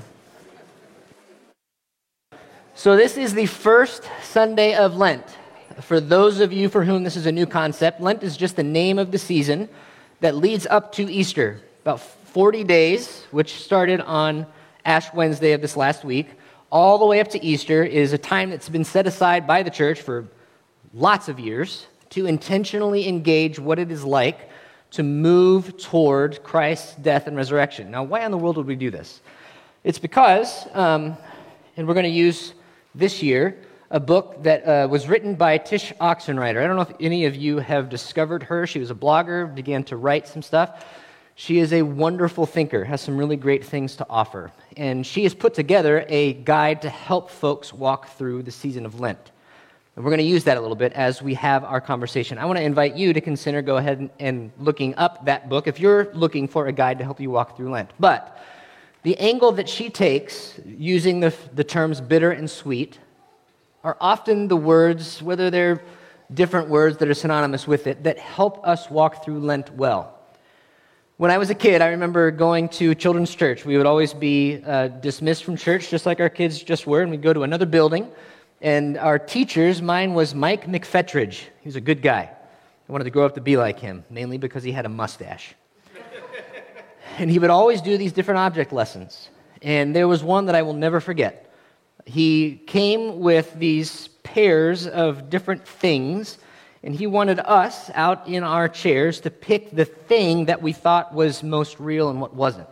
So, 2.74 2.96
this 2.96 3.16
is 3.16 3.34
the 3.34 3.46
first 3.46 4.08
Sunday 4.22 4.74
of 4.74 4.96
Lent. 4.96 5.24
For 5.80 6.00
those 6.00 6.40
of 6.40 6.52
you 6.52 6.68
for 6.68 6.84
whom 6.84 7.04
this 7.04 7.16
is 7.16 7.26
a 7.26 7.32
new 7.32 7.46
concept, 7.46 8.00
Lent 8.00 8.22
is 8.22 8.36
just 8.36 8.56
the 8.56 8.62
name 8.62 8.98
of 8.98 9.10
the 9.10 9.18
season 9.18 9.68
that 10.20 10.36
leads 10.36 10.66
up 10.66 10.92
to 10.92 11.10
Easter. 11.10 11.60
About 11.82 12.00
40 12.00 12.64
days, 12.64 13.24
which 13.30 13.62
started 13.62 14.00
on 14.00 14.46
Ash 14.84 15.12
Wednesday 15.14 15.52
of 15.52 15.60
this 15.60 15.76
last 15.76 16.04
week, 16.04 16.30
all 16.70 16.98
the 16.98 17.06
way 17.06 17.20
up 17.20 17.28
to 17.28 17.44
Easter, 17.44 17.84
is 17.84 18.12
a 18.12 18.18
time 18.18 18.50
that's 18.50 18.68
been 18.68 18.84
set 18.84 19.06
aside 19.06 19.46
by 19.46 19.62
the 19.62 19.70
church 19.70 20.00
for 20.00 20.28
lots 20.94 21.28
of 21.28 21.38
years 21.38 21.86
to 22.10 22.26
intentionally 22.26 23.08
engage 23.08 23.58
what 23.58 23.78
it 23.78 23.90
is 23.90 24.04
like 24.04 24.50
to 24.90 25.02
move 25.02 25.76
toward 25.78 26.42
Christ's 26.42 26.94
death 26.96 27.26
and 27.26 27.36
resurrection. 27.36 27.90
Now, 27.90 28.02
why 28.02 28.24
in 28.24 28.30
the 28.30 28.38
world 28.38 28.56
would 28.58 28.66
we 28.66 28.76
do 28.76 28.90
this? 28.90 29.20
It's 29.84 29.98
because, 29.98 30.66
um, 30.74 31.16
and 31.76 31.88
we're 31.88 31.94
going 31.94 32.04
to 32.04 32.10
use 32.10 32.52
this 32.94 33.22
year 33.22 33.58
a 33.90 34.00
book 34.00 34.42
that 34.42 34.66
uh, 34.66 34.88
was 34.88 35.06
written 35.06 35.34
by 35.34 35.58
Tsh 35.58 35.92
Oxenreider. 36.00 36.62
I 36.62 36.66
don't 36.66 36.76
know 36.76 36.82
if 36.82 36.94
any 36.98 37.26
of 37.26 37.36
you 37.36 37.58
have 37.58 37.90
discovered 37.90 38.42
her. 38.44 38.66
She 38.66 38.78
was 38.78 38.90
a 38.90 38.94
blogger, 38.94 39.54
began 39.54 39.84
to 39.84 39.96
write 39.96 40.26
some 40.26 40.40
stuff. 40.40 40.84
She 41.34 41.58
is 41.58 41.72
a 41.72 41.82
wonderful 41.82 42.46
thinker, 42.46 42.84
has 42.84 43.00
some 43.00 43.16
really 43.16 43.36
great 43.36 43.64
things 43.64 43.96
to 43.96 44.06
offer. 44.08 44.52
And 44.76 45.06
she 45.06 45.22
has 45.24 45.34
put 45.34 45.54
together 45.54 46.04
a 46.08 46.34
guide 46.34 46.82
to 46.82 46.90
help 46.90 47.30
folks 47.30 47.72
walk 47.72 48.10
through 48.10 48.42
the 48.42 48.50
season 48.50 48.84
of 48.84 49.00
Lent. 49.00 49.32
And 49.96 50.04
we're 50.04 50.10
going 50.10 50.18
to 50.18 50.24
use 50.24 50.44
that 50.44 50.56
a 50.56 50.60
little 50.60 50.76
bit 50.76 50.92
as 50.94 51.22
we 51.22 51.34
have 51.34 51.64
our 51.64 51.80
conversation. 51.80 52.38
I 52.38 52.44
want 52.46 52.58
to 52.58 52.62
invite 52.62 52.96
you 52.96 53.12
to 53.12 53.20
consider 53.20 53.60
go 53.60 53.76
ahead 53.76 54.10
and 54.18 54.50
looking 54.58 54.94
up 54.96 55.24
that 55.26 55.48
book 55.48 55.66
if 55.66 55.80
you're 55.80 56.12
looking 56.14 56.48
for 56.48 56.66
a 56.66 56.72
guide 56.72 56.98
to 56.98 57.04
help 57.04 57.20
you 57.20 57.30
walk 57.30 57.56
through 57.56 57.70
Lent. 57.70 57.90
But 58.00 58.38
the 59.02 59.18
angle 59.18 59.52
that 59.52 59.68
she 59.68 59.90
takes, 59.90 60.58
using 60.64 61.20
the, 61.20 61.34
the 61.54 61.64
terms 61.64 62.00
bitter 62.00 62.30
and 62.30 62.48
sweet, 62.48 62.98
are 63.84 63.96
often 64.00 64.48
the 64.48 64.56
words, 64.56 65.22
whether 65.22 65.50
they're 65.50 65.82
different 66.32 66.68
words 66.68 66.98
that 66.98 67.08
are 67.08 67.14
synonymous 67.14 67.66
with 67.66 67.86
it, 67.86 68.04
that 68.04 68.18
help 68.18 68.66
us 68.66 68.88
walk 68.88 69.24
through 69.24 69.40
Lent 69.40 69.74
well. 69.74 70.18
When 71.22 71.30
I 71.30 71.38
was 71.38 71.50
a 71.50 71.54
kid, 71.54 71.82
I 71.82 71.90
remember 71.90 72.32
going 72.32 72.68
to 72.70 72.96
children's 72.96 73.32
church. 73.32 73.64
We 73.64 73.76
would 73.76 73.86
always 73.86 74.12
be 74.12 74.60
uh, 74.66 74.88
dismissed 74.88 75.44
from 75.44 75.56
church, 75.56 75.88
just 75.88 76.04
like 76.04 76.18
our 76.18 76.28
kids 76.28 76.60
just 76.60 76.84
were, 76.84 77.00
and 77.00 77.12
we'd 77.12 77.22
go 77.22 77.32
to 77.32 77.44
another 77.44 77.64
building. 77.64 78.10
And 78.60 78.98
our 78.98 79.20
teachers, 79.20 79.80
mine 79.80 80.14
was 80.14 80.34
Mike 80.34 80.66
McFetridge. 80.66 81.44
He 81.60 81.68
was 81.68 81.76
a 81.76 81.80
good 81.80 82.02
guy. 82.02 82.28
I 82.28 82.92
wanted 82.92 83.04
to 83.04 83.10
grow 83.10 83.24
up 83.24 83.36
to 83.36 83.40
be 83.40 83.56
like 83.56 83.78
him, 83.78 84.04
mainly 84.10 84.36
because 84.36 84.64
he 84.64 84.72
had 84.72 84.84
a 84.84 84.88
mustache. 84.88 85.54
and 87.18 87.30
he 87.30 87.38
would 87.38 87.50
always 87.50 87.80
do 87.82 87.96
these 87.96 88.12
different 88.12 88.38
object 88.38 88.72
lessons. 88.72 89.28
And 89.62 89.94
there 89.94 90.08
was 90.08 90.24
one 90.24 90.46
that 90.46 90.56
I 90.56 90.62
will 90.62 90.74
never 90.74 90.98
forget. 90.98 91.54
He 92.04 92.56
came 92.66 93.20
with 93.20 93.54
these 93.54 94.08
pairs 94.24 94.88
of 94.88 95.30
different 95.30 95.68
things 95.68 96.38
and 96.82 96.94
he 96.94 97.06
wanted 97.06 97.38
us 97.38 97.90
out 97.94 98.26
in 98.26 98.42
our 98.42 98.68
chairs 98.68 99.20
to 99.20 99.30
pick 99.30 99.70
the 99.70 99.84
thing 99.84 100.46
that 100.46 100.62
we 100.62 100.72
thought 100.72 101.14
was 101.14 101.42
most 101.42 101.78
real 101.78 102.10
and 102.10 102.20
what 102.20 102.34
wasn't. 102.34 102.68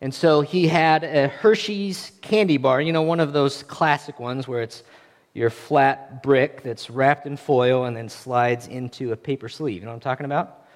And 0.00 0.14
so 0.14 0.40
he 0.40 0.66
had 0.68 1.04
a 1.04 1.28
Hershey's 1.28 2.12
candy 2.22 2.56
bar, 2.56 2.80
you 2.80 2.92
know, 2.92 3.02
one 3.02 3.20
of 3.20 3.32
those 3.32 3.62
classic 3.64 4.18
ones 4.18 4.48
where 4.48 4.62
it's 4.62 4.82
your 5.34 5.50
flat 5.50 6.22
brick 6.22 6.62
that's 6.62 6.88
wrapped 6.88 7.26
in 7.26 7.36
foil 7.36 7.84
and 7.84 7.96
then 7.96 8.08
slides 8.08 8.66
into 8.66 9.12
a 9.12 9.16
paper 9.16 9.48
sleeve. 9.48 9.76
You 9.76 9.82
know 9.82 9.88
what 9.88 9.94
I'm 9.94 10.00
talking 10.00 10.26
about? 10.26 10.66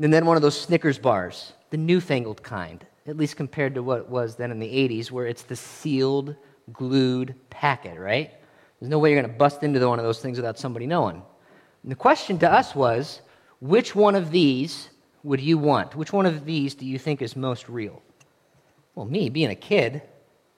And 0.00 0.12
then 0.12 0.26
one 0.26 0.36
of 0.36 0.42
those 0.42 0.58
Snickers 0.58 0.98
bars, 0.98 1.52
the 1.70 1.76
newfangled 1.76 2.42
kind, 2.42 2.84
at 3.06 3.16
least 3.16 3.36
compared 3.36 3.74
to 3.74 3.82
what 3.82 3.98
it 3.98 4.08
was 4.08 4.36
then 4.36 4.50
in 4.50 4.58
the 4.58 4.66
80s, 4.66 5.10
where 5.10 5.26
it's 5.26 5.42
the 5.42 5.56
sealed, 5.56 6.34
glued 6.72 7.34
packet, 7.50 7.98
right? 7.98 8.32
There's 8.80 8.90
no 8.90 8.98
way 8.98 9.12
you're 9.12 9.20
going 9.20 9.30
to 9.30 9.38
bust 9.38 9.62
into 9.62 9.86
one 9.86 9.98
of 9.98 10.04
those 10.04 10.20
things 10.20 10.38
without 10.38 10.58
somebody 10.58 10.86
knowing. 10.86 11.22
And 11.84 11.92
the 11.92 11.96
question 11.96 12.38
to 12.38 12.50
us 12.50 12.74
was 12.74 13.20
which 13.60 13.94
one 13.94 14.16
of 14.16 14.30
these 14.30 14.88
would 15.22 15.40
you 15.40 15.58
want? 15.58 15.94
Which 15.94 16.12
one 16.12 16.26
of 16.26 16.46
these 16.46 16.74
do 16.74 16.86
you 16.86 16.98
think 16.98 17.22
is 17.22 17.36
most 17.36 17.68
real? 17.68 18.02
Well, 18.94 19.06
me, 19.06 19.28
being 19.28 19.50
a 19.50 19.54
kid, 19.54 20.02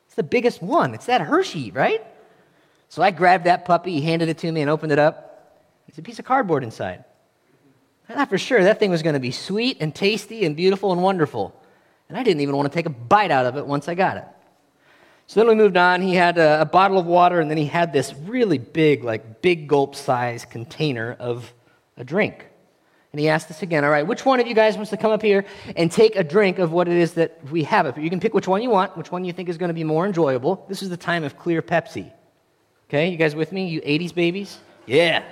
it's 0.07 0.15
the 0.15 0.23
biggest 0.23 0.63
one. 0.63 0.95
It's 0.95 1.07
that 1.07 1.21
Hershey, 1.21 1.73
right? 1.73 2.03
So 2.89 3.03
I 3.03 3.11
grabbed 3.11 3.45
that 3.45 3.65
puppy, 3.65 3.95
he 3.95 4.03
handed 4.03 4.29
it 4.29 4.39
to 4.39 4.53
me, 4.53 4.61
and 4.61 4.71
opened 4.71 4.93
it 4.93 5.01
up. 5.01 5.65
It's 5.89 5.99
a 5.99 6.03
piece 6.03 6.21
of 6.21 6.25
cardboard 6.25 6.63
inside. 6.63 7.05
I 8.09 8.15
thought 8.15 8.29
for 8.29 8.39
sure 8.39 8.63
that 8.63 8.79
thing 8.79 8.91
was 8.91 9.03
going 9.03 9.15
to 9.15 9.21
be 9.21 9.33
sweet 9.33 9.79
and 9.81 9.93
tasty 9.93 10.45
and 10.45 10.55
beautiful 10.55 10.93
and 10.93 11.03
wonderful. 11.03 11.61
And 12.09 12.17
I 12.17 12.23
didn't 12.23 12.41
even 12.41 12.57
want 12.57 12.71
to 12.71 12.75
take 12.77 12.87
a 12.87 12.91
bite 12.91 13.33
out 13.33 13.47
of 13.47 13.57
it 13.57 13.67
once 13.67 13.89
I 13.89 13.97
got 13.97 14.17
it. 14.17 14.25
So 15.27 15.41
then 15.41 15.49
we 15.49 15.55
moved 15.55 15.77
on. 15.77 16.03
He 16.03 16.15
had 16.15 16.39
a, 16.39 16.61
a, 16.61 16.65
bottle 16.65 16.99
of 16.99 17.07
water, 17.07 17.41
and 17.41 17.51
then 17.51 17.59
he 17.59 17.67
had 17.67 17.93
this 17.93 18.15
really 18.15 18.59
big, 18.59 19.03
like 19.03 19.43
big 19.43 19.67
gulp 19.67 19.97
size 19.97 20.45
container 20.45 21.17
of 21.19 21.53
a 21.97 22.05
drink. 22.05 22.47
And 23.13 23.21
he 23.21 23.29
asked 23.29 23.51
us 23.51 23.63
again, 23.63 23.85
all 23.85 23.91
right, 23.91 24.07
which 24.07 24.25
one 24.25 24.41
of 24.41 24.47
you 24.47 24.55
guys 24.55 24.77
wants 24.77 24.91
to 24.91 24.97
come 24.97 25.11
up 25.11 25.23
here 25.23 25.45
and 25.75 25.91
take 25.91 26.17
a 26.17 26.23
drink 26.23 26.59
of 26.59 26.71
what 26.71 26.87
it 26.87 26.97
is 26.97 27.15
that 27.15 27.41
we 27.51 27.65
have 27.65 27.87
up 27.87 27.95
here? 27.95 28.05
You 28.05 28.11
can 28.11 28.21
pick 28.21 28.35
which 28.35 28.47
one 28.47 28.63
you 28.63 28.71
want, 28.71 28.97
which 28.97 29.11
one 29.11 29.25
you 29.25 29.33
think 29.33 29.49
is 29.49 29.59
going 29.59 29.71
to 29.71 29.75
be 29.75 29.85
more 29.85 30.07
enjoyable. 30.07 30.65
This 30.69 30.83
is 30.83 30.91
the 30.91 30.97
time 30.97 31.25
of 31.25 31.37
clear 31.39 31.63
Pepsi. 31.63 32.13
Okay, 32.89 33.09
you 33.09 33.17
guys 33.17 33.35
with 33.35 33.53
me? 33.53 33.69
You 33.69 33.81
80s 33.81 34.15
babies? 34.15 34.59
Yeah. 34.87 35.25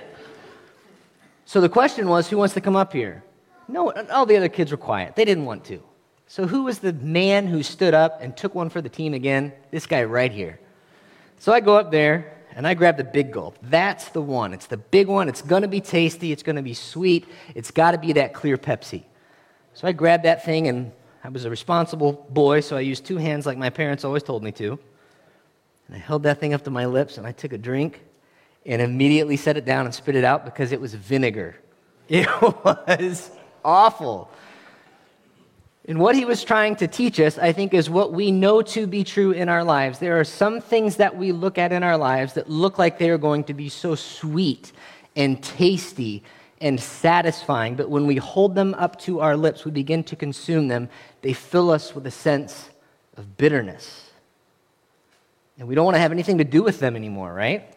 So 1.45 1.61
the 1.61 1.69
question 1.69 2.09
was, 2.09 2.27
who 2.27 2.37
wants 2.37 2.53
to 2.55 2.61
come 2.61 2.75
up 2.75 2.91
here? 2.91 3.23
No, 3.67 3.91
all 4.11 4.25
the 4.25 4.35
other 4.35 4.49
kids 4.49 4.71
were 4.71 4.77
quiet. 4.77 5.15
They 5.15 5.23
didn't 5.23 5.45
want 5.45 5.63
to. 5.65 5.81
So, 6.27 6.47
who 6.47 6.63
was 6.63 6.79
the 6.79 6.93
man 6.93 7.47
who 7.47 7.61
stood 7.61 7.93
up 7.93 8.19
and 8.21 8.35
took 8.35 8.55
one 8.55 8.69
for 8.69 8.81
the 8.81 8.89
team 8.89 9.13
again? 9.13 9.53
This 9.71 9.85
guy 9.85 10.03
right 10.03 10.31
here. 10.31 10.59
So, 11.39 11.53
I 11.53 11.59
go 11.59 11.75
up 11.75 11.91
there 11.91 12.33
and 12.55 12.65
I 12.65 12.73
grab 12.73 12.97
the 12.97 13.03
big 13.03 13.31
gulp. 13.31 13.57
That's 13.61 14.09
the 14.09 14.21
one. 14.21 14.53
It's 14.53 14.67
the 14.67 14.77
big 14.77 15.07
one. 15.07 15.29
It's 15.29 15.41
going 15.41 15.61
to 15.61 15.67
be 15.67 15.81
tasty. 15.81 16.31
It's 16.31 16.43
going 16.43 16.55
to 16.55 16.63
be 16.63 16.73
sweet. 16.73 17.27
It's 17.53 17.71
got 17.71 17.91
to 17.91 17.97
be 17.97 18.13
that 18.13 18.33
clear 18.33 18.57
Pepsi. 18.57 19.03
So, 19.73 19.87
I 19.87 19.91
grabbed 19.91 20.25
that 20.25 20.43
thing 20.43 20.67
and 20.67 20.91
I 21.23 21.29
was 21.29 21.45
a 21.45 21.49
responsible 21.49 22.13
boy, 22.29 22.59
so 22.59 22.77
I 22.77 22.81
used 22.81 23.05
two 23.05 23.17
hands 23.17 23.47
like 23.47 23.57
my 23.57 23.71
parents 23.71 24.03
always 24.03 24.21
told 24.21 24.43
me 24.43 24.51
to. 24.53 24.79
And 25.87 25.95
I 25.95 25.99
held 25.99 26.23
that 26.23 26.39
thing 26.39 26.53
up 26.53 26.63
to 26.63 26.71
my 26.71 26.85
lips 26.85 27.17
and 27.17 27.25
I 27.25 27.31
took 27.31 27.53
a 27.53 27.57
drink 27.57 28.01
and 28.65 28.81
immediately 28.81 29.37
set 29.37 29.57
it 29.57 29.65
down 29.65 29.85
and 29.85 29.93
spit 29.93 30.15
it 30.15 30.23
out 30.23 30.45
because 30.45 30.71
it 30.71 30.81
was 30.81 30.93
vinegar. 30.93 31.55
It 32.07 32.27
was 32.41 33.31
awful. 33.63 34.29
And 35.87 35.99
what 35.99 36.15
he 36.15 36.25
was 36.25 36.43
trying 36.43 36.75
to 36.77 36.87
teach 36.87 37.19
us, 37.19 37.37
I 37.37 37.51
think, 37.51 37.73
is 37.73 37.89
what 37.89 38.11
we 38.11 38.31
know 38.31 38.63
to 38.63 38.87
be 38.87 39.03
true 39.03 39.31
in 39.31 39.49
our 39.49 39.63
lives. 39.63 39.99
There 39.99 40.19
are 40.19 40.23
some 40.23 40.59
things 40.59 40.95
that 40.95 41.15
we 41.15 41.31
look 41.31 41.59
at 41.59 41.71
in 41.71 41.83
our 41.83 41.97
lives 41.97 42.33
that 42.33 42.49
look 42.49 42.79
like 42.79 42.97
they 42.97 43.11
are 43.11 43.19
going 43.19 43.43
to 43.45 43.53
be 43.53 43.69
so 43.69 43.93
sweet 43.93 44.71
and 45.15 45.41
tasty 45.43 46.23
and 46.59 46.79
satisfying, 46.79 47.75
but 47.75 47.89
when 47.89 48.07
we 48.07 48.15
hold 48.15 48.55
them 48.55 48.73
up 48.75 48.97
to 49.01 49.19
our 49.19 49.37
lips, 49.37 49.65
we 49.65 49.71
begin 49.71 50.03
to 50.05 50.15
consume 50.15 50.67
them, 50.67 50.89
they 51.21 51.33
fill 51.33 51.69
us 51.69 51.93
with 51.93 52.07
a 52.07 52.11
sense 52.11 52.69
of 53.17 53.37
bitterness. 53.37 54.09
And 55.59 55.67
we 55.67 55.75
don't 55.75 55.85
want 55.85 55.95
to 55.95 56.01
have 56.01 56.11
anything 56.11 56.39
to 56.39 56.43
do 56.43 56.63
with 56.63 56.79
them 56.79 56.95
anymore, 56.95 57.33
right? 57.33 57.71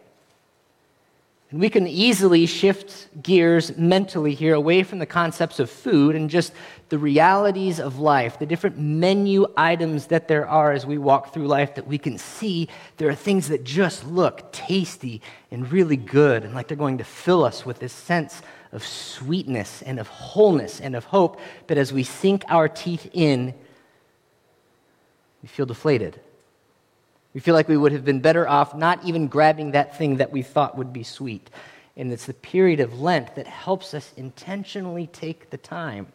And 1.51 1.59
we 1.59 1.69
can 1.69 1.87
easily 1.87 2.45
shift 2.45 3.07
gears 3.23 3.75
mentally 3.75 4.35
here 4.35 4.53
away 4.53 4.83
from 4.83 4.99
the 4.99 5.07
concepts 5.07 5.59
of 5.59 5.69
food 5.69 6.15
and 6.15 6.29
just 6.29 6.53
the 6.89 6.99
realities 6.99 7.79
of 7.79 7.97
life, 7.97 8.37
the 8.37 8.45
different 8.45 8.77
menu 8.77 9.47
items 9.57 10.07
that 10.07 10.27
there 10.27 10.47
are 10.47 10.71
as 10.71 10.85
we 10.85 10.99
walk 10.99 11.33
through 11.33 11.47
life 11.47 11.73
that 11.75 11.87
we 11.87 11.97
can 11.97 12.19
see 12.19 12.67
there 12.97 13.09
are 13.09 13.15
things 13.15 13.47
that 13.47 13.63
just 13.63 14.05
look 14.05 14.51
tasty 14.51 15.23
and 15.49 15.71
really 15.71 15.97
good 15.97 16.43
and 16.43 16.53
like 16.53 16.67
they're 16.67 16.77
going 16.77 16.99
to 16.99 17.03
fill 17.03 17.43
us 17.43 17.65
with 17.65 17.79
this 17.79 17.93
sense 17.93 18.43
of 18.71 18.85
sweetness 18.85 19.81
and 19.81 19.99
of 19.99 20.07
wholeness 20.07 20.79
and 20.79 20.95
of 20.95 21.05
hope. 21.05 21.39
But 21.65 21.79
as 21.79 21.91
we 21.91 22.03
sink 22.03 22.43
our 22.47 22.69
teeth 22.69 23.09
in, 23.11 23.55
we 25.41 25.47
feel 25.47 25.65
deflated. 25.65 26.19
We 27.33 27.39
feel 27.39 27.53
like 27.53 27.67
we 27.67 27.77
would 27.77 27.91
have 27.91 28.05
been 28.05 28.21
better 28.21 28.47
off 28.47 28.75
not 28.75 29.03
even 29.05 29.27
grabbing 29.27 29.71
that 29.71 29.97
thing 29.97 30.17
that 30.17 30.31
we 30.31 30.41
thought 30.41 30.77
would 30.77 30.91
be 30.91 31.03
sweet. 31.03 31.49
And 31.95 32.11
it's 32.11 32.25
the 32.25 32.33
period 32.33 32.79
of 32.79 32.99
Lent 32.99 33.35
that 33.35 33.47
helps 33.47 33.93
us 33.93 34.13
intentionally 34.17 35.07
take 35.07 35.49
the 35.49 35.57
time 35.57 36.07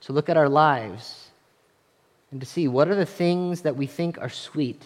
to 0.00 0.12
look 0.12 0.28
at 0.28 0.36
our 0.36 0.48
lives 0.48 1.28
and 2.30 2.40
to 2.40 2.46
see 2.46 2.68
what 2.68 2.88
are 2.88 2.94
the 2.94 3.06
things 3.06 3.62
that 3.62 3.76
we 3.76 3.86
think 3.86 4.18
are 4.18 4.28
sweet 4.28 4.82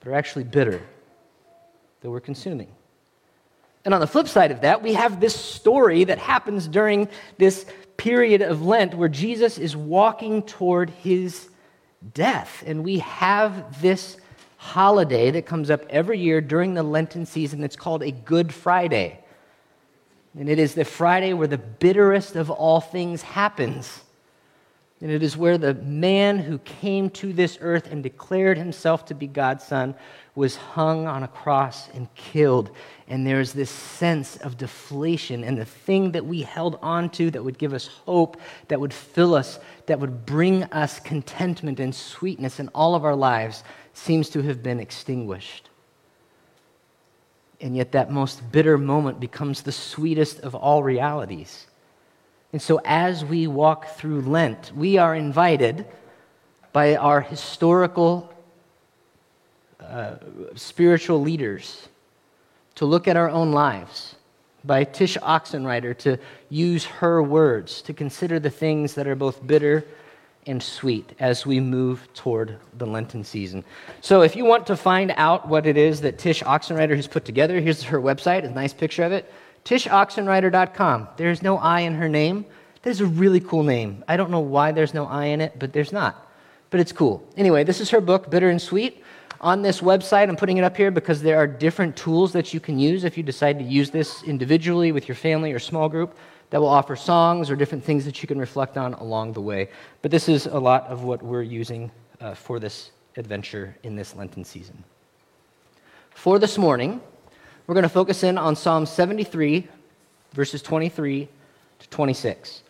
but 0.00 0.08
are 0.08 0.14
actually 0.14 0.44
bitter 0.44 0.80
that 2.00 2.10
we're 2.10 2.20
consuming. 2.20 2.68
And 3.84 3.94
on 3.94 4.00
the 4.00 4.06
flip 4.06 4.28
side 4.28 4.50
of 4.50 4.62
that, 4.62 4.82
we 4.82 4.94
have 4.94 5.20
this 5.20 5.34
story 5.34 6.04
that 6.04 6.18
happens 6.18 6.66
during 6.68 7.08
this 7.38 7.66
period 7.96 8.42
of 8.42 8.62
Lent 8.62 8.94
where 8.94 9.08
Jesus 9.08 9.58
is 9.58 9.76
walking 9.76 10.42
toward 10.42 10.90
his 10.90 11.49
death. 12.14 12.62
And 12.66 12.84
we 12.84 12.98
have 12.98 13.80
this 13.80 14.16
holiday 14.56 15.30
that 15.30 15.46
comes 15.46 15.70
up 15.70 15.84
every 15.88 16.18
year 16.18 16.40
during 16.40 16.74
the 16.74 16.82
Lenten 16.82 17.26
season. 17.26 17.64
It's 17.64 17.76
called 17.76 18.02
a 18.02 18.10
Good 18.10 18.52
Friday. 18.52 19.18
And 20.38 20.48
it 20.48 20.58
is 20.58 20.74
the 20.74 20.84
Friday 20.84 21.32
where 21.32 21.48
the 21.48 21.58
bitterest 21.58 22.36
of 22.36 22.50
all 22.50 22.80
things 22.80 23.22
happens. 23.22 24.02
And 25.00 25.10
it 25.10 25.22
is 25.22 25.36
where 25.36 25.56
the 25.56 25.74
man 25.74 26.38
who 26.38 26.58
came 26.58 27.08
to 27.10 27.32
this 27.32 27.56
earth 27.60 27.90
and 27.90 28.02
declared 28.02 28.58
himself 28.58 29.06
to 29.06 29.14
be 29.14 29.26
God's 29.26 29.64
son 29.64 29.94
was 30.34 30.56
hung 30.56 31.06
on 31.06 31.22
a 31.22 31.28
cross 31.28 31.88
and 31.94 32.12
killed. 32.14 32.70
And 33.10 33.26
there's 33.26 33.52
this 33.52 33.70
sense 33.70 34.36
of 34.36 34.56
deflation. 34.56 35.42
And 35.42 35.58
the 35.58 35.64
thing 35.64 36.12
that 36.12 36.24
we 36.24 36.42
held 36.42 36.78
on 36.80 37.10
to 37.10 37.28
that 37.32 37.42
would 37.42 37.58
give 37.58 37.74
us 37.74 37.88
hope, 37.88 38.40
that 38.68 38.78
would 38.78 38.94
fill 38.94 39.34
us, 39.34 39.58
that 39.86 39.98
would 39.98 40.24
bring 40.24 40.62
us 40.62 41.00
contentment 41.00 41.80
and 41.80 41.92
sweetness 41.92 42.60
in 42.60 42.68
all 42.68 42.94
of 42.94 43.04
our 43.04 43.16
lives, 43.16 43.64
seems 43.94 44.30
to 44.30 44.42
have 44.42 44.62
been 44.62 44.78
extinguished. 44.78 45.70
And 47.60 47.76
yet, 47.76 47.90
that 47.92 48.12
most 48.12 48.52
bitter 48.52 48.78
moment 48.78 49.18
becomes 49.18 49.62
the 49.62 49.72
sweetest 49.72 50.38
of 50.40 50.54
all 50.54 50.84
realities. 50.84 51.66
And 52.52 52.62
so, 52.62 52.80
as 52.84 53.24
we 53.24 53.48
walk 53.48 53.88
through 53.96 54.20
Lent, 54.20 54.70
we 54.74 54.98
are 54.98 55.16
invited 55.16 55.84
by 56.72 56.94
our 56.94 57.20
historical 57.20 58.32
uh, 59.80 60.14
spiritual 60.54 61.20
leaders 61.20 61.88
to 62.80 62.86
look 62.86 63.06
at 63.06 63.14
our 63.14 63.28
own 63.28 63.52
lives, 63.52 64.14
by 64.64 64.84
Tsh 64.84 65.18
Oxenreider 65.18 65.94
to 65.98 66.18
use 66.48 66.86
her 66.86 67.22
words 67.22 67.82
to 67.82 67.92
consider 67.92 68.40
the 68.40 68.48
things 68.48 68.94
that 68.94 69.06
are 69.06 69.14
both 69.14 69.46
bitter 69.46 69.84
and 70.46 70.62
sweet 70.62 71.12
as 71.20 71.44
we 71.44 71.60
move 71.60 72.08
toward 72.14 72.56
the 72.78 72.86
Lenten 72.86 73.22
season. 73.22 73.64
So, 74.00 74.22
if 74.22 74.34
you 74.34 74.46
want 74.46 74.66
to 74.68 74.76
find 74.78 75.12
out 75.18 75.46
what 75.46 75.66
it 75.66 75.76
is 75.76 76.00
that 76.00 76.16
Tsh 76.18 76.42
Oxenreider 76.42 76.96
has 76.96 77.06
put 77.06 77.26
together, 77.26 77.60
here's 77.60 77.82
her 77.82 78.00
website, 78.00 78.46
a 78.46 78.50
nice 78.50 78.72
picture 78.72 79.02
of 79.02 79.12
it 79.12 79.30
tshoxenreider.com. 79.66 81.08
There's 81.18 81.42
no 81.42 81.58
I 81.58 81.80
in 81.80 81.96
her 81.96 82.08
name. 82.08 82.46
That's 82.80 83.00
a 83.00 83.06
really 83.06 83.40
cool 83.40 83.62
name. 83.62 84.02
I 84.08 84.16
don't 84.16 84.30
know 84.30 84.40
why 84.40 84.72
there's 84.72 84.94
no 84.94 85.04
I 85.04 85.26
in 85.26 85.42
it, 85.42 85.58
but 85.58 85.74
there's 85.74 85.92
not. 85.92 86.26
But 86.70 86.80
it's 86.80 86.92
cool. 86.92 87.28
Anyway, 87.36 87.62
this 87.62 87.78
is 87.78 87.90
her 87.90 88.00
book, 88.00 88.30
Bitter 88.30 88.48
and 88.48 88.62
Sweet. 88.62 89.04
On 89.42 89.62
this 89.62 89.80
website, 89.80 90.28
I'm 90.28 90.36
putting 90.36 90.58
it 90.58 90.64
up 90.64 90.76
here 90.76 90.90
because 90.90 91.22
there 91.22 91.38
are 91.38 91.46
different 91.46 91.96
tools 91.96 92.30
that 92.32 92.52
you 92.52 92.60
can 92.60 92.78
use 92.78 93.04
if 93.04 93.16
you 93.16 93.22
decide 93.22 93.58
to 93.58 93.64
use 93.64 93.90
this 93.90 94.22
individually 94.22 94.92
with 94.92 95.08
your 95.08 95.14
family 95.14 95.52
or 95.52 95.58
small 95.58 95.88
group 95.88 96.14
that 96.50 96.60
will 96.60 96.68
offer 96.68 96.94
songs 96.94 97.50
or 97.50 97.56
different 97.56 97.82
things 97.82 98.04
that 98.04 98.20
you 98.22 98.28
can 98.28 98.38
reflect 98.38 98.76
on 98.76 98.92
along 98.94 99.32
the 99.32 99.40
way. 99.40 99.70
But 100.02 100.10
this 100.10 100.28
is 100.28 100.44
a 100.44 100.58
lot 100.58 100.86
of 100.88 101.04
what 101.04 101.22
we're 101.22 101.42
using 101.42 101.90
uh, 102.20 102.34
for 102.34 102.58
this 102.60 102.90
adventure 103.16 103.74
in 103.82 103.96
this 103.96 104.14
Lenten 104.14 104.44
season. 104.44 104.84
For 106.10 106.38
this 106.38 106.58
morning, 106.58 107.00
we're 107.66 107.74
going 107.74 107.82
to 107.82 107.88
focus 107.88 108.24
in 108.24 108.36
on 108.36 108.54
Psalm 108.54 108.84
73, 108.84 109.66
verses 110.34 110.60
23 110.60 111.28
to 111.78 111.88
26. 111.88 112.62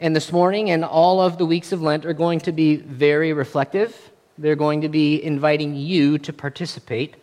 And 0.00 0.14
this 0.14 0.32
morning 0.32 0.70
and 0.70 0.84
all 0.84 1.22
of 1.22 1.38
the 1.38 1.46
weeks 1.46 1.72
of 1.72 1.80
Lent 1.80 2.04
are 2.04 2.12
going 2.12 2.40
to 2.40 2.52
be 2.52 2.76
very 2.76 3.32
reflective. 3.32 4.10
They're 4.36 4.56
going 4.56 4.80
to 4.80 4.88
be 4.88 5.22
inviting 5.22 5.76
you 5.76 6.18
to 6.18 6.32
participate 6.32 7.14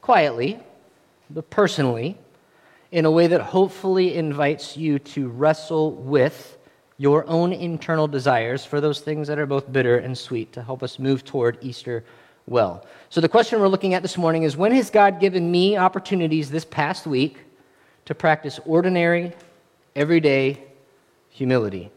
quietly, 0.00 0.58
but 1.30 1.48
personally, 1.50 2.16
in 2.90 3.04
a 3.04 3.10
way 3.10 3.26
that 3.26 3.40
hopefully 3.40 4.14
invites 4.14 4.76
you 4.76 4.98
to 4.98 5.28
wrestle 5.28 5.92
with 5.92 6.58
your 6.98 7.26
own 7.28 7.52
internal 7.52 8.08
desires 8.08 8.64
for 8.64 8.80
those 8.80 9.00
things 9.00 9.28
that 9.28 9.38
are 9.38 9.46
both 9.46 9.70
bitter 9.70 9.98
and 9.98 10.16
sweet 10.16 10.52
to 10.52 10.62
help 10.62 10.82
us 10.82 10.98
move 10.98 11.24
toward 11.24 11.58
Easter 11.60 12.04
well. 12.46 12.84
So, 13.08 13.20
the 13.20 13.28
question 13.28 13.60
we're 13.60 13.68
looking 13.68 13.94
at 13.94 14.02
this 14.02 14.18
morning 14.18 14.42
is 14.42 14.56
when 14.56 14.72
has 14.72 14.90
God 14.90 15.20
given 15.20 15.50
me 15.50 15.76
opportunities 15.76 16.50
this 16.50 16.64
past 16.64 17.06
week 17.06 17.38
to 18.06 18.14
practice 18.14 18.58
ordinary, 18.64 19.32
everyday 19.94 20.64
humility? 21.28 21.90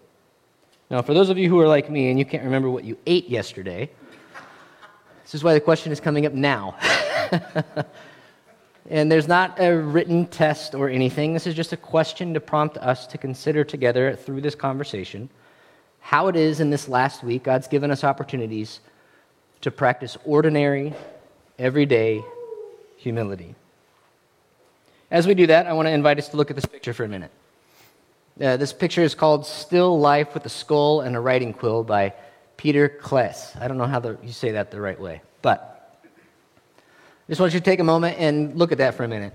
Now, 0.89 1.01
for 1.01 1.13
those 1.13 1.29
of 1.29 1.37
you 1.37 1.49
who 1.49 1.59
are 1.59 1.67
like 1.67 1.89
me 1.89 2.09
and 2.09 2.19
you 2.19 2.25
can't 2.25 2.43
remember 2.43 2.69
what 2.69 2.83
you 2.83 2.97
ate 3.07 3.29
yesterday, 3.29 3.89
this 5.31 5.39
is 5.39 5.45
why 5.45 5.53
the 5.53 5.61
question 5.61 5.93
is 5.93 6.01
coming 6.01 6.25
up 6.25 6.33
now. 6.33 6.75
and 8.89 9.09
there's 9.09 9.29
not 9.29 9.57
a 9.61 9.73
written 9.73 10.25
test 10.25 10.75
or 10.75 10.89
anything. 10.89 11.31
This 11.31 11.47
is 11.47 11.55
just 11.55 11.71
a 11.71 11.77
question 11.77 12.33
to 12.33 12.41
prompt 12.41 12.75
us 12.75 13.07
to 13.07 13.17
consider 13.17 13.63
together 13.63 14.13
through 14.17 14.41
this 14.41 14.55
conversation 14.55 15.29
how 16.01 16.27
it 16.27 16.35
is 16.35 16.59
in 16.59 16.69
this 16.69 16.89
last 16.89 17.23
week 17.23 17.43
God's 17.43 17.69
given 17.69 17.91
us 17.91 18.03
opportunities 18.03 18.81
to 19.61 19.71
practice 19.71 20.17
ordinary, 20.25 20.93
everyday 21.57 22.21
humility. 22.97 23.55
As 25.09 25.27
we 25.27 25.33
do 25.33 25.47
that, 25.47 25.65
I 25.65 25.71
want 25.71 25.85
to 25.85 25.91
invite 25.91 26.17
us 26.17 26.27
to 26.27 26.35
look 26.35 26.49
at 26.49 26.57
this 26.57 26.65
picture 26.65 26.93
for 26.93 27.05
a 27.05 27.07
minute. 27.07 27.31
Uh, 28.41 28.57
this 28.57 28.73
picture 28.73 29.03
is 29.03 29.15
called 29.15 29.45
Still 29.45 29.97
Life 29.97 30.33
with 30.33 30.45
a 30.45 30.49
Skull 30.49 30.99
and 30.99 31.15
a 31.15 31.21
Writing 31.21 31.53
Quill 31.53 31.85
by 31.85 32.13
Pieter 32.61 32.89
Claesz. 33.01 33.59
I 33.59 33.67
don't 33.67 33.79
know 33.79 33.87
how 33.87 33.99
the, 33.99 34.19
you 34.21 34.31
say 34.31 34.51
that 34.51 34.69
the 34.69 34.79
right 34.79 34.99
way, 34.99 35.23
but 35.41 35.97
I 36.03 36.07
just 37.27 37.41
want 37.41 37.55
you 37.55 37.59
to 37.59 37.65
take 37.65 37.79
a 37.79 37.83
moment 37.83 38.19
and 38.19 38.55
look 38.55 38.71
at 38.71 38.77
that 38.77 38.93
for 38.93 39.03
a 39.03 39.07
minute. 39.07 39.33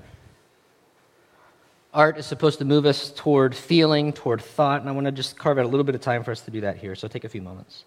Art 1.93 2.19
is 2.19 2.27
supposed 2.27 2.61
to 2.61 2.65
move 2.65 2.87
us 2.87 3.11
toward 3.11 3.57
feeling, 3.57 4.13
toward 4.13 4.41
thought, 4.41 4.81
and 4.81 4.89
I 4.89 4.93
want 4.93 5.07
to 5.07 5.11
just 5.11 5.37
carve 5.37 5.59
out 5.59 5.65
a 5.65 5.69
little 5.69 5.83
bit 5.83 5.97
of 5.97 6.01
time 6.01 6.23
for 6.23 6.31
us 6.31 6.43
to 6.43 6.53
do 6.53 6.61
that 6.61 6.77
here, 6.77 6.95
so 6.95 7.09
take 7.09 7.25
a 7.25 7.29
few 7.29 7.43
moments. 7.43 7.83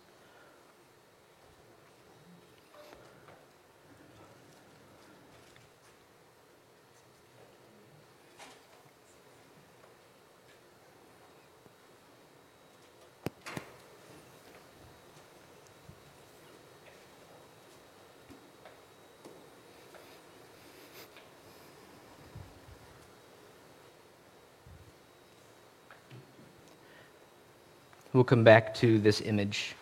We'll 28.19 28.25
come 28.25 28.43
back 28.43 28.73
to 28.75 28.99
this 28.99 29.21
image 29.21 29.75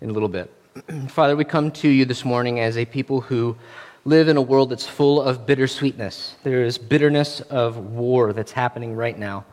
in 0.00 0.10
a 0.10 0.12
little 0.12 0.28
bit. 0.28 0.48
Father, 1.08 1.34
we 1.34 1.44
come 1.44 1.72
to 1.72 1.88
you 1.88 2.04
this 2.04 2.24
morning 2.24 2.60
as 2.60 2.76
a 2.76 2.84
people 2.84 3.20
who 3.20 3.56
live 4.04 4.28
in 4.28 4.36
a 4.36 4.40
world 4.40 4.70
that's 4.70 4.86
full 4.86 5.20
of 5.20 5.44
bittersweetness. 5.44 6.36
There 6.44 6.62
is 6.62 6.78
bitterness 6.78 7.40
of 7.40 7.76
war 7.78 8.32
that's 8.32 8.52
happening 8.52 8.94
right 8.94 9.18
now. 9.18 9.44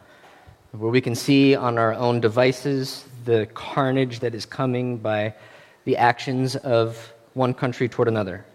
where 0.72 0.92
we 0.92 1.02
can 1.02 1.16
see 1.16 1.56
on 1.56 1.80
our 1.80 1.96
own 1.96 2.22
devices 2.22 3.06
the 3.24 3.48
carnage 3.56 4.20
that 4.20 4.36
is 4.36 4.46
coming 4.46 4.98
by 4.98 5.34
the 5.86 5.98
actions 5.98 6.56
of 6.58 7.12
one 7.34 7.56
country 7.56 7.90
toward 7.90 8.08
another. 8.08 8.46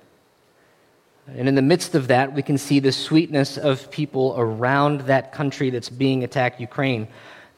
And 1.27 1.49
in 1.49 1.57
the 1.57 1.63
midst 1.63 1.97
of 1.97 2.07
that, 2.07 2.33
we 2.33 2.43
can 2.43 2.57
see 2.57 2.79
the 2.79 2.93
sweetness 2.93 3.59
of 3.59 3.91
people 3.91 4.33
around 4.39 5.01
that 5.09 5.33
country 5.33 5.71
that's 5.71 5.89
being 5.89 6.23
attacked, 6.23 6.61
Ukraine. 6.61 7.09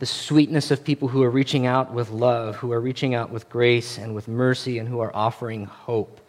The 0.03 0.07
sweetness 0.07 0.73
of 0.73 0.83
people 0.83 1.07
who 1.07 1.23
are 1.23 1.31
reaching 1.31 1.65
out 1.65 1.93
with 1.93 2.11
love, 2.11 2.57
who 2.57 2.73
are 2.73 2.81
reaching 2.81 3.15
out 3.15 3.31
with 3.31 3.49
grace 3.49 3.99
and 3.99 4.17
with 4.17 4.27
mercy, 4.27 4.81
and 4.81 4.89
who 4.89 4.99
are 4.99 5.15
offering 5.15 5.67
hope. 5.67 6.21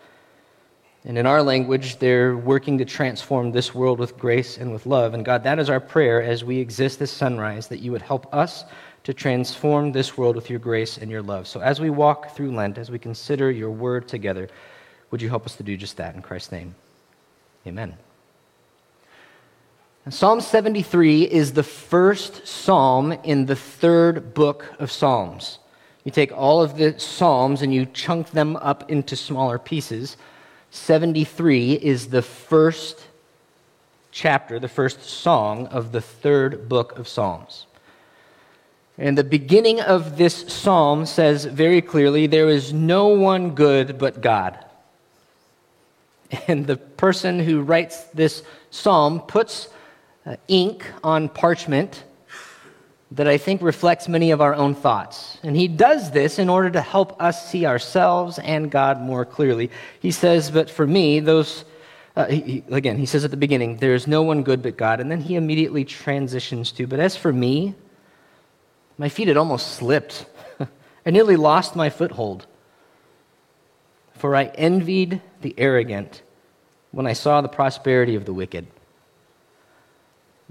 And 1.05 1.17
in 1.17 1.25
our 1.25 1.41
language, 1.41 1.97
they're 1.97 2.37
working 2.37 2.77
to 2.77 2.85
transform 2.85 3.51
this 3.51 3.73
world 3.73 3.97
with 3.97 4.15
grace 4.15 4.59
and 4.59 4.71
with 4.71 4.85
love. 4.85 5.15
And 5.15 5.25
God, 5.25 5.41
that 5.45 5.57
is 5.57 5.71
our 5.71 5.79
prayer 5.79 6.21
as 6.21 6.43
we 6.43 6.59
exist 6.59 6.99
this 6.99 7.09
sunrise, 7.09 7.67
that 7.69 7.79
you 7.79 7.91
would 7.91 8.03
help 8.03 8.31
us 8.31 8.63
to 9.05 9.11
transform 9.11 9.91
this 9.91 10.19
world 10.19 10.35
with 10.35 10.51
your 10.51 10.59
grace 10.59 10.99
and 10.99 11.09
your 11.09 11.23
love. 11.23 11.47
So 11.47 11.59
as 11.59 11.81
we 11.81 11.89
walk 11.89 12.35
through 12.35 12.51
Lent, 12.51 12.77
as 12.77 12.91
we 12.91 12.99
consider 12.99 13.49
your 13.49 13.71
word 13.71 14.07
together, 14.07 14.49
would 15.09 15.19
you 15.19 15.29
help 15.29 15.47
us 15.47 15.55
to 15.55 15.63
do 15.63 15.75
just 15.75 15.97
that 15.97 16.13
in 16.13 16.21
Christ's 16.21 16.51
name? 16.51 16.75
Amen. 17.65 17.97
Psalm 20.09 20.41
73 20.41 21.23
is 21.23 21.53
the 21.53 21.63
first 21.63 22.45
psalm 22.45 23.13
in 23.23 23.45
the 23.45 23.55
third 23.55 24.33
book 24.33 24.73
of 24.77 24.91
Psalms. 24.91 25.59
You 26.03 26.11
take 26.11 26.33
all 26.33 26.61
of 26.61 26.75
the 26.75 26.99
psalms 26.99 27.61
and 27.61 27.73
you 27.73 27.85
chunk 27.85 28.31
them 28.31 28.57
up 28.57 28.91
into 28.91 29.15
smaller 29.15 29.57
pieces. 29.57 30.17
73 30.71 31.75
is 31.75 32.07
the 32.07 32.21
first 32.21 33.07
chapter, 34.11 34.59
the 34.59 34.67
first 34.67 35.01
song 35.03 35.67
of 35.67 35.93
the 35.93 36.01
third 36.01 36.67
book 36.67 36.99
of 36.99 37.07
Psalms. 37.07 37.65
And 38.97 39.17
the 39.17 39.23
beginning 39.23 39.79
of 39.79 40.17
this 40.17 40.53
psalm 40.53 41.05
says 41.05 41.45
very 41.45 41.81
clearly 41.81 42.27
there 42.27 42.49
is 42.49 42.73
no 42.73 43.07
one 43.07 43.55
good 43.55 43.97
but 43.97 44.19
God. 44.19 44.59
And 46.49 46.67
the 46.67 46.77
person 46.77 47.39
who 47.39 47.61
writes 47.61 48.03
this 48.05 48.43
psalm 48.69 49.21
puts 49.21 49.69
uh, 50.25 50.35
ink 50.47 50.85
on 51.03 51.29
parchment 51.29 52.03
that 53.13 53.27
I 53.27 53.37
think 53.37 53.61
reflects 53.61 54.07
many 54.07 54.31
of 54.31 54.41
our 54.41 54.55
own 54.55 54.73
thoughts. 54.73 55.37
And 55.43 55.55
he 55.55 55.67
does 55.67 56.11
this 56.11 56.39
in 56.39 56.49
order 56.49 56.71
to 56.71 56.81
help 56.81 57.21
us 57.21 57.49
see 57.49 57.65
ourselves 57.65 58.39
and 58.39 58.71
God 58.71 58.99
more 58.99 59.23
clearly. 59.23 59.69
He 59.99 60.09
says, 60.09 60.49
But 60.49 60.69
for 60.69 60.87
me, 60.87 61.19
those, 61.19 61.63
uh, 62.15 62.25
he, 62.25 62.63
again, 62.71 62.97
he 62.97 63.05
says 63.05 63.23
at 63.23 63.29
the 63.29 63.37
beginning, 63.37 63.77
there 63.77 63.93
is 63.93 64.07
no 64.07 64.23
one 64.23 64.41
good 64.41 64.63
but 64.63 64.77
God. 64.77 64.99
And 64.99 65.11
then 65.11 65.21
he 65.21 65.35
immediately 65.35 65.85
transitions 65.85 66.71
to, 66.73 66.87
But 66.87 66.99
as 66.99 67.15
for 67.15 67.31
me, 67.31 67.75
my 68.97 69.09
feet 69.09 69.27
had 69.27 69.37
almost 69.37 69.75
slipped. 69.75 70.25
I 71.05 71.11
nearly 71.11 71.35
lost 71.35 71.75
my 71.75 71.91
foothold. 71.91 72.47
For 74.15 74.35
I 74.35 74.45
envied 74.45 75.21
the 75.41 75.53
arrogant 75.57 76.23
when 76.91 77.05
I 77.05 77.13
saw 77.13 77.41
the 77.41 77.47
prosperity 77.47 78.15
of 78.15 78.25
the 78.25 78.33
wicked. 78.33 78.65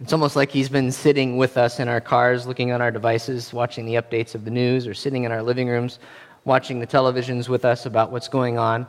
It's 0.02 0.12
almost 0.12 0.34
like 0.34 0.50
he's 0.50 0.68
been 0.68 0.90
sitting 0.90 1.36
with 1.36 1.56
us 1.56 1.78
in 1.78 1.86
our 1.86 2.00
cars, 2.00 2.44
looking 2.44 2.72
on 2.72 2.82
our 2.82 2.90
devices, 2.90 3.52
watching 3.52 3.86
the 3.86 3.94
updates 3.94 4.34
of 4.34 4.44
the 4.44 4.50
news, 4.50 4.84
or 4.84 4.94
sitting 4.94 5.22
in 5.22 5.30
our 5.30 5.44
living 5.44 5.68
rooms, 5.68 6.00
watching 6.44 6.80
the 6.80 6.88
televisions 6.88 7.48
with 7.48 7.64
us 7.64 7.86
about 7.86 8.10
what's 8.10 8.26
going 8.26 8.58
on. 8.58 8.84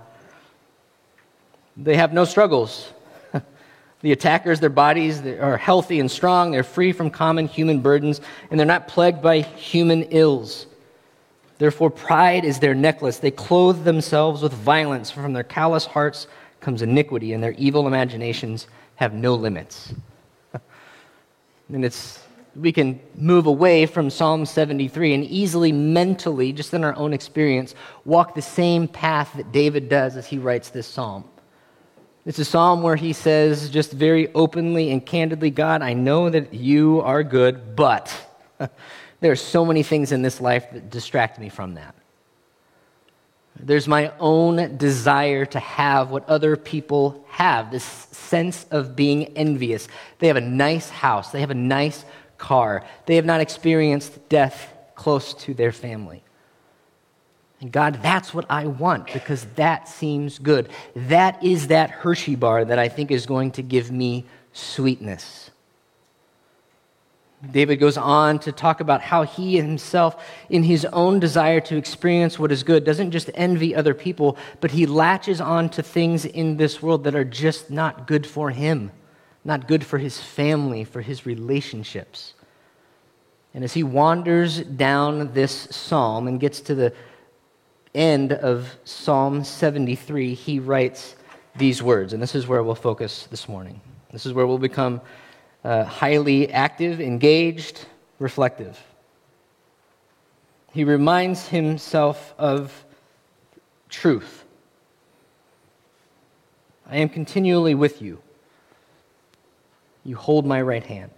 They 1.77 1.95
have 1.97 2.13
no 2.13 2.25
struggles. 2.25 2.91
the 4.01 4.11
attackers, 4.11 4.59
their 4.59 4.71
bodies 4.71 5.23
are 5.23 5.55
healthy 5.55 5.99
and 5.99 6.09
strong. 6.09 6.49
They're 6.49 6.63
free 6.63 6.91
from 6.91 7.11
common 7.11 7.47
human 7.47 7.81
burdens, 7.81 8.19
and 8.49 8.59
they're 8.59 8.65
not 8.65 8.87
plagued 8.87 9.21
by 9.21 9.41
human 9.41 10.05
ills. 10.05 10.65
Therefore, 11.59 11.91
pride 11.91 12.43
is 12.43 12.57
their 12.57 12.73
necklace. 12.73 13.19
They 13.19 13.29
clothe 13.29 13.83
themselves 13.83 14.41
with 14.41 14.53
violence. 14.53 15.11
for 15.11 15.21
From 15.21 15.33
their 15.33 15.43
callous 15.43 15.85
hearts 15.85 16.25
comes 16.59 16.81
iniquity, 16.81 17.33
and 17.33 17.43
their 17.43 17.53
evil 17.59 17.85
imaginations 17.85 18.65
have 18.95 19.13
no 19.13 19.35
limits. 19.35 19.93
And 21.71 21.85
it's, 21.85 22.19
we 22.55 22.71
can 22.71 22.99
move 23.15 23.45
away 23.45 23.85
from 23.85 24.09
Psalm 24.09 24.45
73 24.45 25.13
and 25.13 25.23
easily 25.25 25.71
mentally, 25.71 26.51
just 26.53 26.73
in 26.73 26.83
our 26.83 26.95
own 26.95 27.13
experience, 27.13 27.75
walk 28.05 28.35
the 28.35 28.41
same 28.41 28.87
path 28.87 29.31
that 29.35 29.51
David 29.51 29.89
does 29.89 30.17
as 30.17 30.27
he 30.27 30.37
writes 30.37 30.69
this 30.69 30.87
psalm. 30.87 31.25
It's 32.25 32.39
a 32.39 32.45
psalm 32.45 32.83
where 32.83 32.95
he 32.95 33.11
says, 33.11 33.69
just 33.69 33.91
very 33.91 34.33
openly 34.33 34.91
and 34.91 35.05
candidly, 35.05 35.49
God, 35.49 35.81
I 35.81 35.93
know 35.93 36.29
that 36.29 36.53
you 36.53 37.01
are 37.01 37.21
good, 37.21 37.75
but 37.75 38.15
there 39.19 39.31
are 39.31 39.35
so 39.35 39.65
many 39.65 39.83
things 39.83 40.11
in 40.11 40.21
this 40.21 40.39
life 40.39 40.71
that 40.71 40.89
distract 40.89 41.37
me 41.37 41.49
from 41.49 41.73
that. 41.73 41.95
There's 43.59 43.87
my 43.87 44.11
own 44.19 44.77
desire 44.77 45.45
to 45.45 45.59
have 45.59 46.09
what 46.09 46.27
other 46.27 46.55
people 46.55 47.23
have 47.29 47.71
this 47.71 47.83
sense 47.83 48.65
of 48.71 48.95
being 48.95 49.25
envious. 49.37 49.87
They 50.19 50.27
have 50.27 50.37
a 50.37 50.41
nice 50.41 50.89
house, 50.89 51.31
they 51.31 51.41
have 51.41 51.51
a 51.51 51.55
nice 51.55 52.03
car, 52.37 52.83
they 53.05 53.15
have 53.15 53.25
not 53.25 53.41
experienced 53.41 54.27
death 54.29 54.73
close 54.95 55.33
to 55.35 55.53
their 55.53 55.71
family. 55.71 56.23
And 57.61 57.71
God, 57.71 58.01
that's 58.01 58.33
what 58.33 58.45
I 58.49 58.65
want 58.65 59.13
because 59.13 59.45
that 59.55 59.87
seems 59.87 60.37
good. 60.37 60.69
That 60.95 61.41
is 61.43 61.67
that 61.67 61.91
Hershey 61.91 62.35
bar 62.35 62.65
that 62.65 62.77
I 62.77 62.89
think 62.89 63.09
is 63.09 63.25
going 63.25 63.51
to 63.51 63.61
give 63.61 63.89
me 63.89 64.25
sweetness. 64.51 65.49
David 67.51 67.77
goes 67.77 67.97
on 67.97 68.39
to 68.39 68.51
talk 68.51 68.79
about 68.79 69.01
how 69.01 69.23
he 69.23 69.57
himself, 69.57 70.23
in 70.49 70.63
his 70.63 70.85
own 70.85 71.19
desire 71.19 71.59
to 71.61 71.75
experience 71.75 72.39
what 72.39 72.51
is 72.51 72.63
good, 72.63 72.85
doesn't 72.85 73.11
just 73.11 73.29
envy 73.33 73.75
other 73.75 73.93
people, 73.93 74.37
but 74.61 74.71
he 74.71 74.85
latches 74.85 75.41
on 75.41 75.69
to 75.69 75.83
things 75.83 76.25
in 76.25 76.57
this 76.57 76.81
world 76.81 77.03
that 77.03 77.15
are 77.15 77.25
just 77.25 77.69
not 77.69 78.07
good 78.07 78.25
for 78.25 78.51
him, 78.51 78.91
not 79.43 79.67
good 79.67 79.85
for 79.85 79.97
his 79.97 80.19
family, 80.19 80.83
for 80.83 81.01
his 81.01 81.25
relationships. 81.25 82.33
And 83.53 83.63
as 83.63 83.73
he 83.73 83.83
wanders 83.83 84.61
down 84.61 85.33
this 85.33 85.67
psalm 85.69 86.27
and 86.27 86.39
gets 86.39 86.61
to 86.61 86.75
the 86.75 86.93
end 87.93 88.33
of 88.33 88.75
Psalm 88.83 89.43
73, 89.43 90.33
he 90.33 90.59
writes 90.59 91.15
these 91.55 91.83
words. 91.83 92.13
And 92.13 92.23
this 92.23 92.33
is 92.33 92.47
where 92.47 92.63
we'll 92.63 92.73
focus 92.73 93.27
this 93.29 93.47
morning. 93.47 93.79
This 94.11 94.25
is 94.25 94.33
where 94.33 94.47
we'll 94.47 94.57
become 94.57 95.01
uh, 95.63 95.83
highly 95.83 96.51
active, 96.51 96.99
engaged, 96.99 97.85
reflective. 98.19 98.79
He 100.73 100.83
reminds 100.83 101.47
himself 101.47 102.33
of 102.37 102.85
truth. 103.89 104.43
I 106.89 106.97
am 106.97 107.09
continually 107.09 107.75
with 107.75 108.01
you. 108.01 108.21
You 110.03 110.15
hold 110.15 110.45
my 110.45 110.61
right 110.61 110.83
hand. 110.83 111.11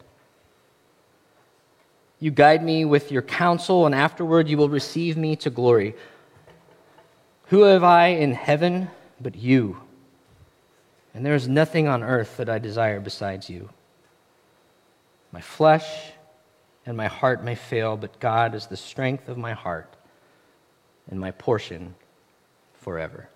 You 2.20 2.32
guide 2.32 2.64
me 2.64 2.86
with 2.86 3.12
your 3.12 3.22
counsel, 3.22 3.86
and 3.86 3.96
afterward 3.96 4.48
you 4.48 4.58
will 4.58 4.70
receive 4.70 5.18
me 5.18 5.36
to 5.38 5.50
glory. 5.50 5.96
Who 7.48 7.64
have 7.64 7.84
I 7.84 8.08
in 8.08 8.34
heaven 8.34 8.90
but 9.20 9.36
you? 9.36 9.78
And 11.14 11.26
there 11.26 11.36
is 11.36 11.48
nothing 11.48 11.88
on 11.88 12.04
earth 12.04 12.38
that 12.38 12.50
I 12.50 12.60
desire 12.60 13.00
besides 13.00 13.50
you. 13.50 13.70
My 15.32 15.42
flesh 15.42 16.12
and 16.86 16.96
my 16.96 17.08
heart 17.08 17.44
may 17.44 17.56
fail, 17.56 17.98
but 17.98 18.20
God 18.20 18.56
is 18.56 18.68
the 18.68 18.78
strength 18.78 19.28
of 19.28 19.38
my 19.38 19.54
heart 19.54 19.96
and 21.10 21.20
my 21.20 21.32
portion 21.32 21.96
forever. 22.74 23.30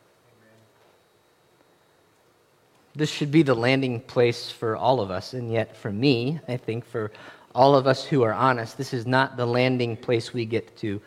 This 2.96 3.10
should 3.10 3.32
be 3.32 3.44
the 3.44 3.56
landing 3.56 4.02
place 4.02 4.50
for 4.50 4.76
all 4.76 5.00
of 5.00 5.12
us, 5.12 5.34
and 5.34 5.52
yet 5.52 5.76
for 5.78 5.92
me, 5.92 6.40
I 6.48 6.58
think 6.58 6.86
for 6.86 7.12
all 7.56 7.76
of 7.76 7.88
us 7.88 8.04
who 8.04 8.24
are 8.24 8.34
honest, 8.34 8.78
this 8.78 8.94
is 8.94 9.06
not 9.06 9.38
the 9.38 9.46
landing 9.46 9.96
place 9.96 10.34
we 10.34 10.46
get 10.46 10.76
to 10.78 11.02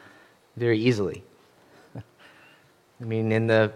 very 0.56 0.78
easily. 0.78 1.22
I 1.96 3.04
mean, 3.04 3.32
in 3.32 3.46
the 3.46 3.72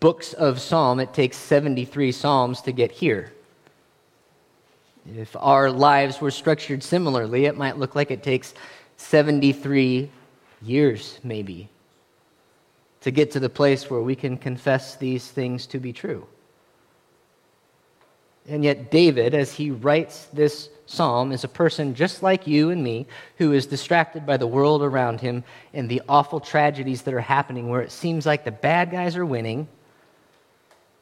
books 0.00 0.32
of 0.34 0.60
Psalm, 0.60 1.00
it 1.00 1.14
takes 1.14 1.36
73 1.36 2.12
Psalms 2.12 2.60
to 2.62 2.72
get 2.72 2.90
here. 2.90 3.32
If 5.16 5.34
our 5.36 5.70
lives 5.70 6.20
were 6.20 6.30
structured 6.30 6.82
similarly, 6.82 7.46
it 7.46 7.56
might 7.56 7.78
look 7.78 7.94
like 7.94 8.10
it 8.10 8.22
takes 8.22 8.54
73 8.96 10.10
years, 10.62 11.18
maybe, 11.24 11.68
to 13.00 13.10
get 13.10 13.30
to 13.32 13.40
the 13.40 13.48
place 13.48 13.88
where 13.88 14.02
we 14.02 14.14
can 14.14 14.36
confess 14.36 14.96
these 14.96 15.26
things 15.26 15.66
to 15.68 15.78
be 15.78 15.92
true. 15.92 16.26
And 18.48 18.64
yet, 18.64 18.90
David, 18.90 19.34
as 19.34 19.52
he 19.52 19.70
writes 19.70 20.26
this 20.32 20.68
psalm, 20.86 21.30
is 21.32 21.44
a 21.44 21.48
person 21.48 21.94
just 21.94 22.22
like 22.22 22.46
you 22.46 22.70
and 22.70 22.82
me 22.82 23.06
who 23.38 23.52
is 23.52 23.66
distracted 23.66 24.26
by 24.26 24.36
the 24.36 24.46
world 24.46 24.82
around 24.82 25.20
him 25.20 25.44
and 25.72 25.88
the 25.88 26.02
awful 26.08 26.40
tragedies 26.40 27.02
that 27.02 27.14
are 27.14 27.20
happening, 27.20 27.68
where 27.68 27.82
it 27.82 27.92
seems 27.92 28.26
like 28.26 28.44
the 28.44 28.50
bad 28.50 28.90
guys 28.90 29.16
are 29.16 29.26
winning 29.26 29.68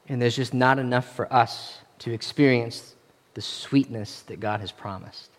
and 0.09 0.21
there's 0.21 0.37
just 0.37 0.55
not 0.55 0.79
enough 0.79 1.15
for 1.15 1.33
us 1.33 1.79
to 2.01 2.13
experience 2.13 2.95
the 3.39 3.43
sweetness 3.43 4.22
that 4.22 4.41
God 4.41 4.59
has 4.59 4.72
promised. 4.72 5.30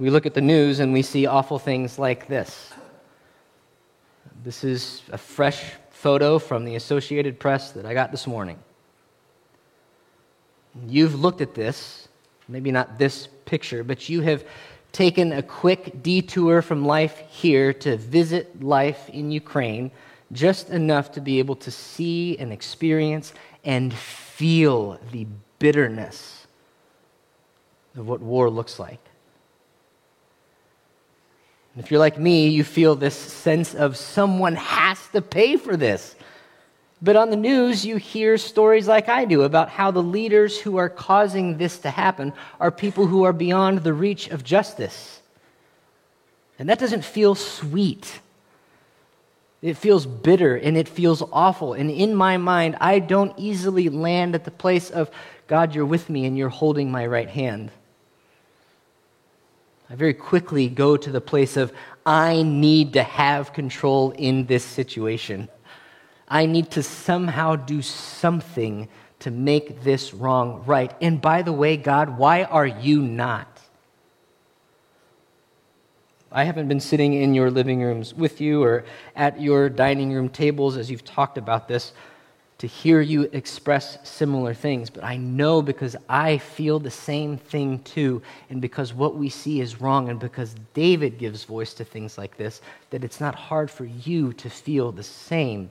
We 0.00 0.10
look 0.10 0.26
at 0.26 0.34
the 0.34 0.40
news 0.40 0.80
and 0.80 0.92
we 0.92 1.02
see 1.02 1.24
awful 1.26 1.60
things 1.60 2.00
like 2.00 2.26
this. 2.26 2.72
This 4.42 4.64
is 4.64 5.02
a 5.12 5.18
fresh 5.18 5.62
photo 5.92 6.40
from 6.40 6.64
the 6.64 6.74
Associated 6.74 7.38
Press 7.38 7.70
that 7.70 7.86
I 7.86 7.94
got 7.94 8.10
this 8.10 8.26
morning. 8.26 8.58
You've 10.88 11.14
looked 11.14 11.42
at 11.42 11.54
this, 11.54 12.08
maybe 12.48 12.72
not 12.72 12.98
this 12.98 13.28
picture, 13.44 13.84
but 13.84 14.08
you 14.08 14.20
have 14.22 14.42
taken 14.90 15.30
a 15.30 15.44
quick 15.44 16.02
detour 16.02 16.60
from 16.60 16.86
life 16.86 17.22
here 17.30 17.72
to 17.74 17.96
visit 17.96 18.64
life 18.64 19.08
in 19.10 19.30
Ukraine, 19.30 19.92
just 20.32 20.70
enough 20.70 21.12
to 21.12 21.20
be 21.20 21.38
able 21.38 21.54
to 21.54 21.70
see 21.70 22.36
and 22.36 22.52
experience 22.52 23.32
and 23.62 23.94
feel 23.94 24.98
the 25.12 25.28
bitterness 25.58 26.46
of 27.96 28.06
what 28.06 28.20
war 28.20 28.48
looks 28.48 28.78
like. 28.78 29.00
And 31.74 31.84
If 31.84 31.90
you're 31.90 32.00
like 32.00 32.18
me, 32.18 32.48
you 32.48 32.64
feel 32.64 32.96
this 32.96 33.14
sense 33.14 33.74
of 33.74 33.96
someone 33.96 34.56
has 34.56 34.98
to 35.12 35.22
pay 35.22 35.56
for 35.56 35.76
this. 35.76 36.16
But 37.00 37.14
on 37.14 37.30
the 37.30 37.36
news, 37.36 37.86
you 37.86 37.96
hear 37.96 38.36
stories 38.36 38.88
like 38.88 39.08
I 39.08 39.24
do 39.24 39.42
about 39.42 39.68
how 39.68 39.92
the 39.92 40.02
leaders 40.02 40.58
who 40.58 40.78
are 40.78 40.88
causing 40.88 41.56
this 41.56 41.78
to 41.80 41.90
happen 41.90 42.32
are 42.58 42.72
people 42.72 43.06
who 43.06 43.22
are 43.22 43.32
beyond 43.32 43.84
the 43.84 43.92
reach 43.92 44.28
of 44.28 44.42
justice. 44.42 45.22
And 46.58 46.68
that 46.68 46.80
doesn't 46.80 47.04
feel 47.04 47.36
sweet. 47.36 48.20
It 49.62 49.76
feels 49.76 50.06
bitter 50.06 50.56
and 50.56 50.76
it 50.76 50.88
feels 50.88 51.22
awful. 51.32 51.74
And 51.74 51.90
in 51.90 52.14
my 52.14 52.36
mind, 52.36 52.76
I 52.80 52.98
don't 52.98 53.32
easily 53.36 53.88
land 53.88 54.34
at 54.34 54.44
the 54.44 54.50
place 54.50 54.90
of, 54.90 55.10
God, 55.48 55.74
you're 55.74 55.86
with 55.86 56.08
me 56.10 56.26
and 56.26 56.36
you're 56.36 56.50
holding 56.50 56.90
my 56.90 57.06
right 57.06 57.28
hand. 57.28 57.70
I 59.90 59.94
very 59.94 60.12
quickly 60.12 60.68
go 60.68 60.98
to 60.98 61.10
the 61.10 61.20
place 61.20 61.56
of, 61.56 61.72
I 62.04 62.42
need 62.42 62.92
to 62.92 63.02
have 63.02 63.54
control 63.54 64.10
in 64.10 64.44
this 64.44 64.62
situation. 64.62 65.48
I 66.28 66.44
need 66.44 66.70
to 66.72 66.82
somehow 66.82 67.56
do 67.56 67.80
something 67.80 68.88
to 69.20 69.30
make 69.30 69.82
this 69.82 70.12
wrong 70.12 70.62
right. 70.66 70.94
And 71.00 71.20
by 71.20 71.40
the 71.40 71.52
way, 71.52 71.78
God, 71.78 72.18
why 72.18 72.44
are 72.44 72.66
you 72.66 73.00
not? 73.00 73.46
I 76.30 76.44
haven't 76.44 76.68
been 76.68 76.80
sitting 76.80 77.14
in 77.14 77.32
your 77.32 77.50
living 77.50 77.80
rooms 77.80 78.12
with 78.12 78.42
you 78.42 78.62
or 78.62 78.84
at 79.16 79.40
your 79.40 79.70
dining 79.70 80.12
room 80.12 80.28
tables 80.28 80.76
as 80.76 80.90
you've 80.90 81.04
talked 81.04 81.38
about 81.38 81.68
this 81.68 81.94
to 82.58 82.66
hear 82.66 83.00
you 83.00 83.22
express 83.32 83.98
similar 84.02 84.52
things, 84.52 84.90
but 84.90 85.04
I 85.04 85.16
know 85.16 85.62
because 85.62 85.94
I 86.08 86.38
feel 86.38 86.80
the 86.80 86.90
same 86.90 87.38
thing 87.38 87.78
too, 87.84 88.20
and 88.50 88.60
because 88.60 88.92
what 88.92 89.14
we 89.14 89.28
see 89.28 89.60
is 89.60 89.80
wrong, 89.80 90.08
and 90.08 90.18
because 90.18 90.56
David 90.74 91.18
gives 91.18 91.44
voice 91.44 91.72
to 91.74 91.84
things 91.84 92.18
like 92.18 92.36
this, 92.36 92.60
that 92.90 93.04
it's 93.04 93.20
not 93.20 93.36
hard 93.36 93.70
for 93.70 93.84
you 93.84 94.32
to 94.34 94.50
feel 94.50 94.90
the 94.90 95.04
same 95.04 95.70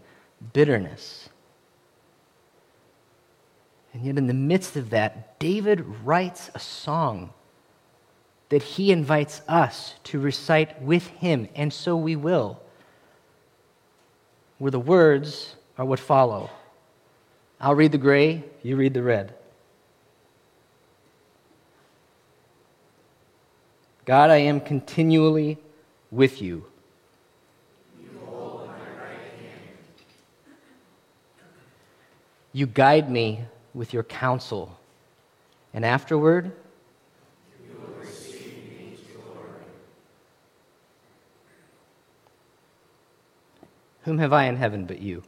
bitterness. 0.53 1.27
And 3.93 4.05
yet, 4.05 4.17
in 4.17 4.27
the 4.27 4.33
midst 4.33 4.77
of 4.77 4.91
that, 4.91 5.38
David 5.39 5.83
writes 6.05 6.49
a 6.55 6.59
song 6.59 7.31
that 8.49 8.63
he 8.63 8.93
invites 8.93 9.41
us 9.49 9.95
to 10.05 10.21
recite 10.21 10.81
with 10.81 11.07
him, 11.07 11.49
and 11.53 11.73
so 11.73 11.97
we 11.97 12.15
will, 12.15 12.61
where 14.57 14.71
the 14.71 14.79
words 14.79 15.55
are 15.77 15.83
what 15.83 15.99
follow. 15.99 16.49
I'll 17.59 17.75
read 17.75 17.91
the 17.91 17.97
gray, 17.97 18.43
you 18.61 18.75
read 18.75 18.93
the 18.93 19.01
red. 19.01 19.33
God, 24.05 24.29
I 24.29 24.37
am 24.37 24.61
continually 24.61 25.57
with 26.11 26.41
you. 26.41 26.65
You 28.01 28.09
right 28.29 29.17
hand. 29.19 29.77
you 32.53 32.67
guide 32.67 33.11
me 33.11 33.41
with 33.73 33.93
your 33.93 34.03
counsel, 34.03 34.79
and 35.73 35.83
afterward, 35.83 36.51
Whom 44.07 44.19
have 44.19 44.31
I 44.31 44.45
in 44.45 44.55
heaven 44.55 44.85
but 44.85 45.01
you? 45.01 45.21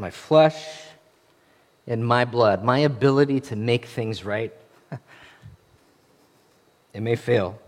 My 0.00 0.10
flesh 0.10 0.66
and 1.86 2.04
my 2.04 2.24
blood, 2.24 2.64
my 2.64 2.78
ability 2.80 3.40
to 3.40 3.56
make 3.56 3.86
things 3.86 4.24
right, 4.24 4.52
it 6.94 7.00
may 7.00 7.16
fail, 7.16 7.58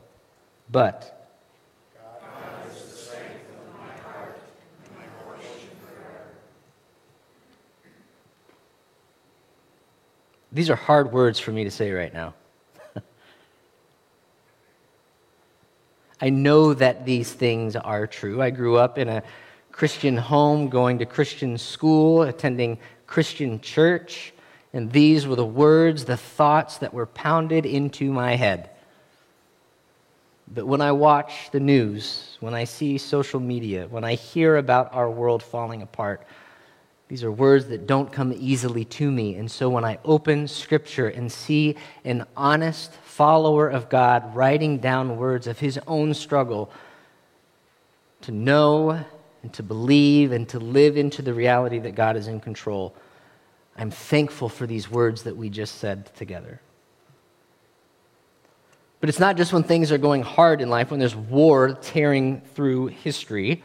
but 0.70 1.22
These 10.55 10.68
are 10.68 10.76
hard 10.76 11.12
words 11.12 11.39
for 11.39 11.51
me 11.51 11.64
to 11.64 11.70
say 11.70 11.93
right 11.93 12.12
now. 12.12 12.35
I 16.20 16.28
know 16.28 16.74
that 16.74 17.07
these 17.07 17.33
things 17.33 17.74
are 17.74 18.07
true. 18.07 18.43
I 18.43 18.51
grew 18.51 18.76
up 18.76 18.99
in 18.99 19.09
a 19.09 19.22
Christian 19.73 20.16
home, 20.16 20.68
going 20.68 20.99
to 20.99 21.07
Christian 21.07 21.59
school, 21.59 22.23
attending 22.23 22.79
Christian 23.07 23.61
church. 23.61 24.33
And 24.73 24.93
these 24.93 25.27
were 25.27 25.37
the 25.37 25.45
words, 25.45 26.05
the 26.05 26.16
thoughts 26.16 26.79
that 26.79 26.95
were 26.95 27.07
pounded 27.07 27.66
into 27.66 28.12
my 28.12 28.37
head. 28.37 28.70
But 30.55 30.66
when 30.66 30.81
I 30.81 30.93
watch 30.93 31.51
the 31.51 31.61
news, 31.61 32.37
when 32.41 32.55
I 32.55 32.64
see 32.64 32.99
social 32.99 33.41
media, 33.41 33.87
when 33.89 34.05
I 34.05 34.14
hear 34.14 34.57
about 34.57 34.93
our 34.95 35.11
world 35.11 35.43
falling 35.43 35.83
apart, 35.83 36.27
these 37.09 37.25
are 37.25 37.33
words 37.33 37.66
that 37.66 37.87
don't 37.87 38.11
come 38.11 38.33
easily 38.35 38.85
to 38.87 39.11
me. 39.11 39.37
And 39.37 39.51
so 39.51 39.68
when 39.68 39.85
I 39.85 39.99
open 40.05 40.49
Scripture 40.49 41.09
and 41.09 41.31
see 41.31 41.77
an 42.05 42.27
honest 42.37 42.93
follower 43.05 43.68
of 43.68 43.89
God 43.91 44.35
writing 44.35 44.79
down 44.79 45.16
words 45.18 45.47
of 45.47 45.59
his 45.59 45.79
own 45.87 46.14
struggle 46.14 46.70
to 48.23 48.33
know 48.33 49.05
and 49.43 49.53
to 49.55 49.62
believe 49.62 50.32
and 50.32 50.49
to 50.51 50.59
live 50.59 50.97
into 50.97 51.22
the 51.22 51.34
reality 51.34 51.78
that 51.80 51.95
God 51.95 52.16
is 52.16 52.28
in 52.28 52.40
control. 52.40 52.95
I'm 53.76 53.90
thankful 53.90 54.49
for 54.49 54.66
these 54.66 54.90
words 54.90 55.22
that 55.24 55.36
we 55.36 55.49
just 55.49 55.76
said 55.78 56.14
together. 56.14 56.61
But 59.01 59.09
it's 59.09 59.18
not 59.18 59.36
just 59.36 59.53
when 59.53 59.64
things 59.64 59.90
are 59.90 59.99
going 59.99 60.22
hard 60.22 60.61
in 60.61 60.70
life, 60.70 60.90
when 60.90 61.01
there's 61.01 61.16
war 61.16 61.76
tearing 61.82 62.40
through 62.55 62.88
history, 62.88 63.64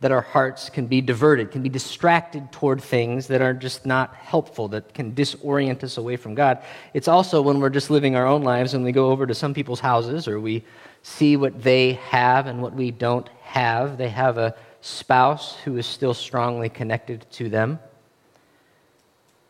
that 0.00 0.10
our 0.10 0.20
hearts 0.20 0.68
can 0.68 0.86
be 0.86 1.00
diverted, 1.00 1.50
can 1.50 1.62
be 1.62 1.68
distracted 1.68 2.52
toward 2.52 2.82
things 2.82 3.28
that 3.28 3.40
are 3.40 3.54
just 3.54 3.86
not 3.86 4.14
helpful, 4.14 4.68
that 4.68 4.92
can 4.92 5.12
disorient 5.12 5.82
us 5.84 5.96
away 5.96 6.16
from 6.16 6.34
God. 6.34 6.62
It's 6.92 7.08
also 7.08 7.40
when 7.40 7.60
we're 7.60 7.70
just 7.70 7.90
living 7.90 8.16
our 8.16 8.26
own 8.26 8.42
lives 8.42 8.74
and 8.74 8.84
we 8.84 8.92
go 8.92 9.10
over 9.10 9.26
to 9.26 9.34
some 9.34 9.54
people's 9.54 9.80
houses 9.80 10.28
or 10.28 10.38
we 10.38 10.64
see 11.02 11.36
what 11.36 11.62
they 11.62 11.94
have 11.94 12.46
and 12.46 12.60
what 12.60 12.74
we 12.74 12.90
don't 12.90 13.28
have. 13.42 13.96
They 13.96 14.10
have 14.10 14.36
a 14.36 14.54
spouse 14.86 15.56
who 15.64 15.76
is 15.76 15.84
still 15.84 16.14
strongly 16.14 16.68
connected 16.68 17.26
to 17.32 17.48
them. 17.48 17.80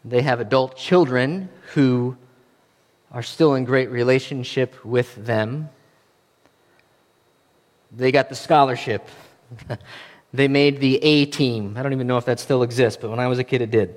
They 0.04 0.22
have 0.22 0.40
adult 0.40 0.76
children 0.76 1.50
who 1.74 2.16
are 3.12 3.22
still 3.22 3.54
in 3.54 3.64
great 3.64 3.90
relationship 3.90 4.82
with 4.84 5.14
them. 5.14 5.68
They 7.94 8.12
got 8.12 8.30
the 8.30 8.34
scholarship. 8.34 9.06
they 10.32 10.48
made 10.48 10.80
the 10.80 10.96
A 11.02 11.26
team. 11.26 11.76
I 11.76 11.82
don't 11.82 11.92
even 11.92 12.06
know 12.06 12.16
if 12.16 12.24
that 12.24 12.40
still 12.40 12.62
exists, 12.62 12.98
but 13.00 13.10
when 13.10 13.20
I 13.20 13.26
was 13.26 13.38
a 13.38 13.44
kid, 13.44 13.60
it 13.60 13.70
did. 13.70 13.94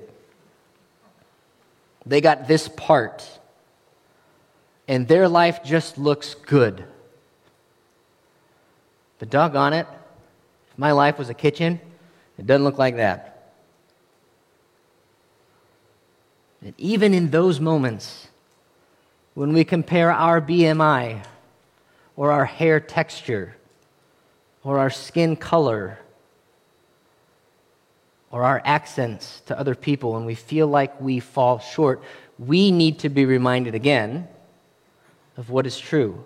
They 2.04 2.20
got 2.20 2.48
this 2.48 2.68
part, 2.68 3.26
and 4.88 5.08
their 5.08 5.28
life 5.28 5.62
just 5.64 5.96
looks 5.96 6.34
good. 6.34 6.84
But 9.18 9.30
doggone 9.30 9.74
it, 9.74 9.86
my 10.80 10.92
life 10.92 11.18
was 11.18 11.28
a 11.28 11.34
kitchen, 11.34 11.78
it 12.38 12.46
doesn't 12.46 12.64
look 12.64 12.78
like 12.78 12.96
that. 12.96 13.52
And 16.62 16.72
even 16.78 17.12
in 17.12 17.28
those 17.30 17.60
moments, 17.60 18.28
when 19.34 19.52
we 19.52 19.62
compare 19.62 20.10
our 20.10 20.40
BMI 20.40 21.22
or 22.16 22.32
our 22.32 22.46
hair 22.46 22.80
texture 22.80 23.56
or 24.64 24.78
our 24.78 24.88
skin 24.88 25.36
color 25.36 25.98
or 28.30 28.42
our 28.42 28.62
accents 28.64 29.42
to 29.46 29.58
other 29.58 29.74
people 29.74 30.16
and 30.16 30.24
we 30.24 30.34
feel 30.34 30.66
like 30.66 30.98
we 30.98 31.20
fall 31.20 31.58
short, 31.58 32.02
we 32.38 32.70
need 32.70 33.00
to 33.00 33.10
be 33.10 33.26
reminded 33.26 33.74
again 33.74 34.26
of 35.36 35.50
what 35.50 35.66
is 35.66 35.78
true. 35.78 36.24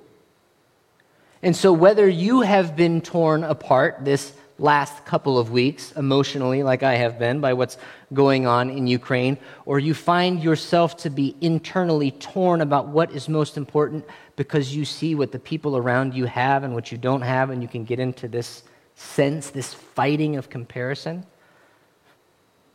And 1.42 1.56
so, 1.56 1.72
whether 1.72 2.08
you 2.08 2.42
have 2.42 2.76
been 2.76 3.00
torn 3.00 3.42
apart, 3.42 3.98
this 4.02 4.32
last 4.58 5.04
couple 5.04 5.38
of 5.38 5.50
weeks 5.50 5.92
emotionally, 5.92 6.62
like 6.62 6.82
I 6.82 6.94
have 6.94 7.18
been, 7.18 7.40
by 7.40 7.52
what's 7.54 7.76
going 8.12 8.46
on 8.46 8.70
in 8.70 8.86
Ukraine, 8.86 9.36
or 9.66 9.78
you 9.78 9.94
find 9.94 10.42
yourself 10.42 10.96
to 10.98 11.10
be 11.10 11.34
internally 11.40 12.12
torn 12.12 12.60
about 12.60 12.88
what 12.88 13.10
is 13.12 13.28
most 13.28 13.56
important 13.56 14.04
because 14.36 14.74
you 14.74 14.84
see 14.84 15.14
what 15.14 15.32
the 15.32 15.38
people 15.38 15.76
around 15.76 16.14
you 16.14 16.26
have 16.26 16.62
and 16.62 16.74
what 16.74 16.92
you 16.92 16.98
don't 16.98 17.22
have, 17.22 17.50
and 17.50 17.62
you 17.62 17.68
can 17.68 17.84
get 17.84 17.98
into 17.98 18.28
this 18.28 18.62
sense, 18.94 19.50
this 19.50 19.74
fighting 19.74 20.36
of 20.36 20.48
comparison. 20.48 21.26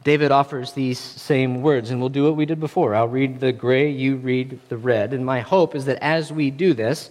David 0.03 0.31
offers 0.31 0.73
these 0.73 0.99
same 0.99 1.61
words, 1.61 1.91
and 1.91 1.99
we'll 1.99 2.09
do 2.09 2.23
what 2.23 2.35
we 2.35 2.45
did 2.45 2.59
before. 2.59 2.95
I'll 2.95 3.07
read 3.07 3.39
the 3.39 3.51
gray, 3.51 3.89
you 3.89 4.15
read 4.17 4.59
the 4.69 4.77
red. 4.77 5.13
And 5.13 5.25
my 5.25 5.41
hope 5.41 5.75
is 5.75 5.85
that 5.85 6.01
as 6.01 6.31
we 6.31 6.51
do 6.51 6.73
this, 6.73 7.09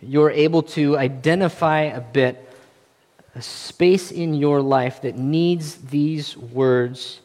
you're 0.00 0.30
able 0.30 0.62
to 0.62 0.96
identify 0.96 1.82
a 1.82 2.00
bit 2.00 2.47
a 3.38 3.42
space 3.42 4.10
in 4.10 4.34
your 4.34 4.60
life 4.60 5.02
that 5.02 5.16
needs 5.16 5.76
these 5.76 6.36
words 6.36 7.20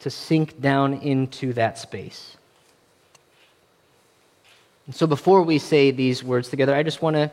to 0.00 0.10
sink 0.10 0.60
down 0.60 0.94
into 0.94 1.52
that 1.52 1.78
space. 1.78 2.36
And 4.86 4.94
so 4.94 5.06
before 5.06 5.42
we 5.42 5.58
say 5.58 5.92
these 5.92 6.24
words 6.24 6.48
together, 6.48 6.74
I 6.74 6.82
just 6.82 7.02
want 7.02 7.14
to 7.14 7.30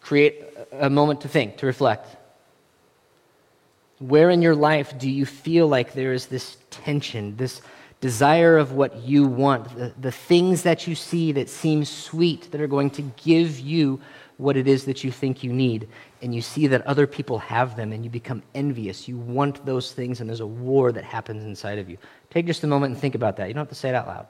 create 0.00 0.44
a 0.70 0.88
moment 0.88 1.22
to 1.22 1.28
think, 1.28 1.56
to 1.56 1.66
reflect. 1.66 2.06
Where 3.98 4.30
in 4.30 4.40
your 4.40 4.54
life 4.54 4.96
do 4.96 5.10
you 5.10 5.26
feel 5.26 5.66
like 5.66 5.94
there 5.94 6.12
is 6.12 6.26
this 6.26 6.58
tension, 6.70 7.36
this 7.38 7.60
desire 8.00 8.56
of 8.56 8.70
what 8.70 8.98
you 8.98 9.26
want, 9.26 9.76
the, 9.76 9.92
the 10.00 10.12
things 10.12 10.62
that 10.62 10.86
you 10.86 10.94
see 10.94 11.32
that 11.32 11.48
seem 11.48 11.84
sweet, 11.84 12.52
that 12.52 12.60
are 12.60 12.68
going 12.68 12.90
to 12.90 13.02
give 13.24 13.58
you 13.58 14.00
what 14.36 14.56
it 14.56 14.68
is 14.68 14.84
that 14.84 15.02
you 15.04 15.10
think 15.10 15.42
you 15.42 15.52
need, 15.52 15.88
and 16.22 16.34
you 16.34 16.42
see 16.42 16.66
that 16.66 16.86
other 16.86 17.06
people 17.06 17.38
have 17.38 17.76
them, 17.76 17.92
and 17.92 18.04
you 18.04 18.10
become 18.10 18.42
envious. 18.54 19.08
You 19.08 19.16
want 19.16 19.64
those 19.64 19.92
things, 19.92 20.20
and 20.20 20.28
there's 20.28 20.40
a 20.40 20.46
war 20.46 20.92
that 20.92 21.04
happens 21.04 21.44
inside 21.44 21.78
of 21.78 21.88
you. 21.88 21.96
Take 22.28 22.46
just 22.46 22.62
a 22.62 22.66
moment 22.66 22.92
and 22.92 23.00
think 23.00 23.14
about 23.14 23.36
that. 23.38 23.48
You 23.48 23.54
don't 23.54 23.62
have 23.62 23.68
to 23.68 23.74
say 23.74 23.88
it 23.88 23.94
out 23.94 24.06
loud. 24.06 24.26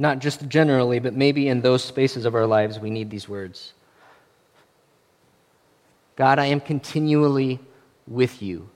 Not 0.00 0.20
just 0.20 0.48
generally, 0.48 1.00
but 1.00 1.14
maybe 1.14 1.48
in 1.48 1.60
those 1.60 1.82
spaces 1.82 2.24
of 2.24 2.36
our 2.36 2.46
lives, 2.46 2.78
we 2.78 2.88
need 2.88 3.10
these 3.10 3.28
words 3.28 3.72
God, 6.14 6.38
I 6.38 6.46
am 6.46 6.60
continually 6.60 7.60
with 8.06 8.42
you. 8.42 8.68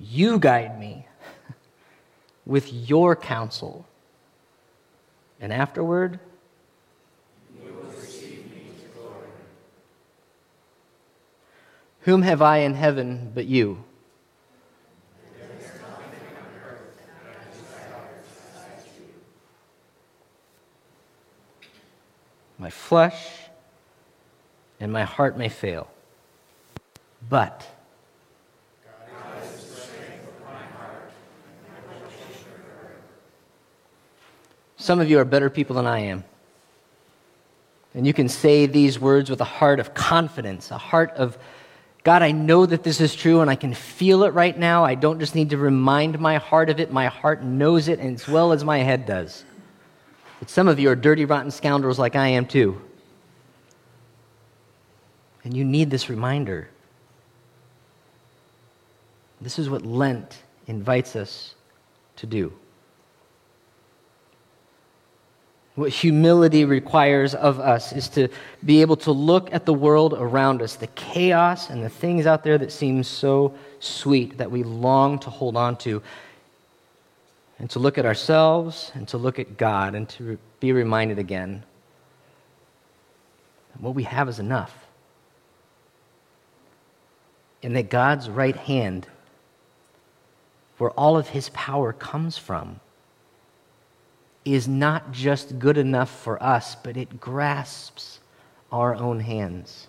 You 0.00 0.38
guide 0.38 0.80
me 0.80 1.06
with 2.46 2.72
your 2.72 3.14
counsel. 3.14 3.86
And 5.40 5.52
afterward, 5.52 6.18
Whom 12.04 12.22
have 12.22 12.40
I 12.40 12.58
in 12.58 12.74
heaven 12.74 13.30
but 13.34 13.44
you? 13.44 13.84
My 22.58 22.70
flesh 22.70 23.28
and 24.78 24.92
my 24.92 25.04
heart 25.04 25.36
may 25.36 25.48
fail, 25.48 25.90
but 27.28 27.66
some 34.80 34.98
of 34.98 35.10
you 35.10 35.18
are 35.18 35.26
better 35.26 35.50
people 35.50 35.76
than 35.76 35.86
I 35.86 36.00
am. 36.00 36.24
And 37.94 38.06
you 38.06 38.14
can 38.14 38.28
say 38.28 38.66
these 38.66 38.98
words 38.98 39.28
with 39.28 39.40
a 39.40 39.44
heart 39.44 39.78
of 39.78 39.92
confidence, 39.92 40.70
a 40.70 40.78
heart 40.78 41.10
of, 41.16 41.36
God, 42.02 42.22
I 42.22 42.32
know 42.32 42.64
that 42.64 42.82
this 42.82 43.00
is 43.00 43.14
true 43.14 43.40
and 43.40 43.50
I 43.50 43.56
can 43.56 43.74
feel 43.74 44.22
it 44.22 44.32
right 44.32 44.56
now. 44.56 44.84
I 44.84 44.94
don't 44.94 45.20
just 45.20 45.34
need 45.34 45.50
to 45.50 45.58
remind 45.58 46.18
my 46.18 46.38
heart 46.38 46.70
of 46.70 46.80
it. 46.80 46.90
My 46.90 47.06
heart 47.06 47.42
knows 47.42 47.88
it 47.88 48.00
as 48.00 48.26
well 48.26 48.52
as 48.52 48.64
my 48.64 48.78
head 48.78 49.04
does. 49.04 49.44
But 50.38 50.48
some 50.48 50.66
of 50.66 50.80
you 50.80 50.88
are 50.88 50.96
dirty, 50.96 51.26
rotten 51.26 51.50
scoundrels 51.50 51.98
like 51.98 52.16
I 52.16 52.28
am 52.28 52.46
too. 52.46 52.80
And 55.44 55.54
you 55.54 55.64
need 55.64 55.90
this 55.90 56.08
reminder. 56.08 56.70
This 59.42 59.58
is 59.58 59.68
what 59.68 59.84
Lent 59.84 60.38
invites 60.66 61.16
us 61.16 61.54
to 62.16 62.26
do. 62.26 62.52
What 65.76 65.90
humility 65.90 66.64
requires 66.64 67.34
of 67.34 67.60
us 67.60 67.92
is 67.92 68.08
to 68.10 68.28
be 68.64 68.80
able 68.80 68.96
to 68.96 69.12
look 69.12 69.52
at 69.52 69.66
the 69.66 69.72
world 69.72 70.14
around 70.14 70.62
us, 70.62 70.74
the 70.76 70.88
chaos 70.88 71.70
and 71.70 71.82
the 71.82 71.88
things 71.88 72.26
out 72.26 72.42
there 72.42 72.58
that 72.58 72.72
seem 72.72 73.04
so 73.04 73.54
sweet 73.78 74.38
that 74.38 74.50
we 74.50 74.62
long 74.64 75.18
to 75.20 75.30
hold 75.30 75.56
on 75.56 75.76
to, 75.78 76.02
and 77.58 77.70
to 77.70 77.78
look 77.78 77.98
at 77.98 78.06
ourselves 78.06 78.90
and 78.94 79.06
to 79.08 79.18
look 79.18 79.38
at 79.38 79.56
God 79.56 79.94
and 79.94 80.08
to 80.10 80.38
be 80.58 80.72
reminded 80.72 81.18
again 81.18 81.62
that 83.72 83.82
what 83.82 83.94
we 83.94 84.02
have 84.04 84.28
is 84.28 84.38
enough. 84.38 84.74
And 87.62 87.76
that 87.76 87.90
God's 87.90 88.28
right 88.30 88.56
hand, 88.56 89.06
where 90.78 90.90
all 90.92 91.18
of 91.18 91.28
his 91.28 91.50
power 91.50 91.92
comes 91.92 92.38
from, 92.38 92.80
is 94.44 94.66
not 94.66 95.12
just 95.12 95.58
good 95.58 95.76
enough 95.76 96.10
for 96.10 96.42
us, 96.42 96.74
but 96.74 96.96
it 96.96 97.20
grasps 97.20 98.20
our 98.72 98.94
own 98.94 99.20
hands. 99.20 99.88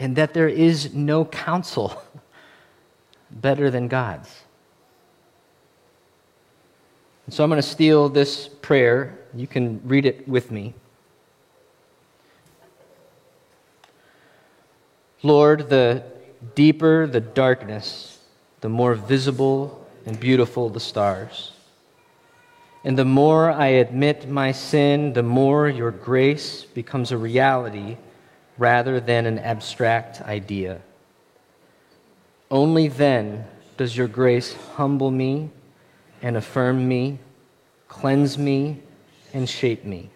And 0.00 0.16
that 0.16 0.34
there 0.34 0.48
is 0.48 0.94
no 0.94 1.24
counsel 1.24 2.02
better 3.30 3.70
than 3.70 3.88
God's. 3.88 4.34
And 7.26 7.34
so 7.34 7.44
I'm 7.44 7.50
going 7.50 7.60
to 7.60 7.68
steal 7.68 8.08
this 8.08 8.48
prayer. 8.48 9.18
You 9.34 9.46
can 9.46 9.80
read 9.84 10.06
it 10.06 10.26
with 10.26 10.50
me. 10.50 10.74
Lord, 15.22 15.68
the 15.68 16.04
deeper 16.54 17.06
the 17.06 17.20
darkness, 17.20 18.18
the 18.60 18.68
more 18.68 18.94
visible 18.94 19.86
and 20.06 20.18
beautiful 20.18 20.68
the 20.68 20.80
stars. 20.80 21.52
And 22.84 22.96
the 22.96 23.04
more 23.04 23.50
I 23.50 23.66
admit 23.68 24.28
my 24.28 24.52
sin, 24.52 25.12
the 25.12 25.22
more 25.22 25.68
your 25.68 25.90
grace 25.90 26.64
becomes 26.64 27.10
a 27.10 27.18
reality 27.18 27.96
rather 28.56 29.00
than 29.00 29.26
an 29.26 29.38
abstract 29.38 30.20
idea. 30.22 30.80
Only 32.50 32.88
then 32.88 33.46
does 33.76 33.96
your 33.96 34.08
grace 34.08 34.54
humble 34.76 35.10
me 35.10 35.50
and 36.22 36.36
affirm 36.36 36.88
me, 36.88 37.18
cleanse 37.88 38.38
me, 38.38 38.82
and 39.32 39.48
shape 39.48 39.84
me. 39.84 40.10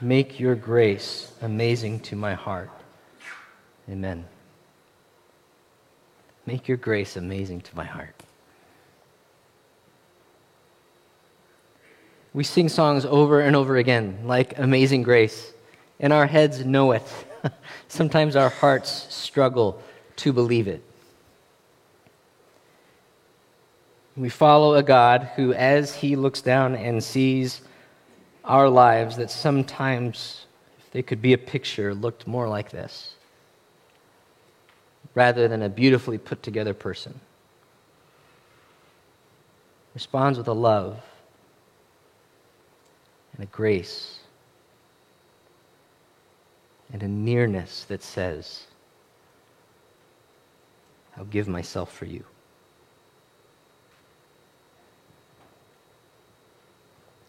Make 0.00 0.40
your 0.40 0.54
grace 0.54 1.32
amazing 1.42 2.00
to 2.00 2.16
my 2.16 2.34
heart. 2.34 2.70
Amen. 3.88 4.26
Make 6.44 6.68
your 6.68 6.76
grace 6.76 7.16
amazing 7.16 7.62
to 7.62 7.76
my 7.76 7.84
heart. 7.84 8.25
We 12.36 12.44
sing 12.44 12.68
songs 12.68 13.06
over 13.06 13.40
and 13.40 13.56
over 13.56 13.78
again, 13.78 14.18
like 14.24 14.58
Amazing 14.58 15.04
Grace, 15.04 15.54
and 15.98 16.12
our 16.12 16.26
heads 16.26 16.66
know 16.66 16.92
it. 16.92 17.02
Sometimes 17.88 18.36
our 18.36 18.50
hearts 18.50 19.06
struggle 19.08 19.82
to 20.16 20.34
believe 20.34 20.68
it. 20.68 20.84
We 24.18 24.28
follow 24.28 24.74
a 24.74 24.82
God 24.82 25.30
who, 25.36 25.54
as 25.54 25.94
he 25.94 26.14
looks 26.14 26.42
down 26.42 26.76
and 26.76 27.02
sees 27.02 27.62
our 28.44 28.68
lives, 28.68 29.16
that 29.16 29.30
sometimes, 29.30 30.44
if 30.78 30.90
they 30.90 31.02
could 31.02 31.22
be 31.22 31.32
a 31.32 31.38
picture, 31.38 31.94
looked 31.94 32.26
more 32.26 32.50
like 32.50 32.70
this 32.70 33.14
rather 35.14 35.48
than 35.48 35.62
a 35.62 35.70
beautifully 35.70 36.18
put 36.18 36.42
together 36.42 36.74
person. 36.74 37.18
Responds 39.94 40.36
with 40.36 40.48
a 40.48 40.52
love 40.52 41.00
and 43.36 43.44
a 43.44 43.46
grace 43.46 44.20
and 46.92 47.02
a 47.02 47.08
nearness 47.08 47.84
that 47.84 48.02
says, 48.02 48.66
I'll 51.16 51.24
give 51.24 51.48
myself 51.48 51.92
for 51.92 52.04
you. 52.04 52.24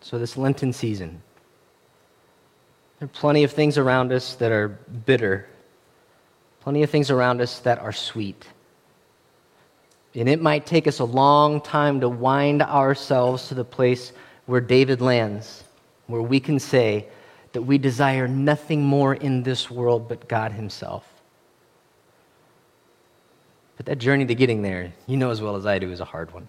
So, 0.02 0.18
this 0.18 0.38
Lenten 0.38 0.72
season, 0.72 1.22
there 3.00 3.08
are 3.08 3.10
plenty 3.10 3.44
of 3.44 3.52
things 3.52 3.78
around 3.78 4.14
us 4.14 4.36
that 4.36 4.54
are 4.54 4.70
bitter, 5.06 5.48
plenty 6.62 6.84
of 6.84 6.90
things 6.90 7.12
around 7.12 7.42
us 7.42 7.60
that 7.60 7.80
are 7.80 7.92
sweet. 7.92 8.46
And 10.16 10.30
it 10.30 10.42
might 10.42 10.66
take 10.66 10.88
us 10.88 11.00
a 11.00 11.04
long 11.04 11.60
time 11.62 12.00
to 12.00 12.10
wind 12.10 12.62
ourselves 12.62 13.50
to 13.50 13.54
the 13.54 13.66
place 13.66 14.14
where 14.46 14.62
David 14.62 15.02
lands, 15.02 15.64
where 16.08 16.22
we 16.22 16.40
can 16.40 16.60
say 16.60 17.08
that 17.54 17.62
we 17.62 17.78
desire 17.78 18.28
nothing 18.28 18.84
more 18.84 19.14
in 19.14 19.44
this 19.44 19.70
world 19.70 20.10
but 20.10 20.28
God 20.28 20.52
Himself. 20.52 21.08
But 23.78 23.86
that 23.86 24.00
journey 24.00 24.26
to 24.26 24.36
getting 24.36 24.64
there, 24.64 24.92
you 25.06 25.18
know 25.18 25.30
as 25.30 25.42
well 25.42 25.56
as 25.56 25.66
I 25.66 25.80
do, 25.80 25.92
is 25.92 26.00
a 26.00 26.06
hard 26.06 26.34
one. 26.34 26.48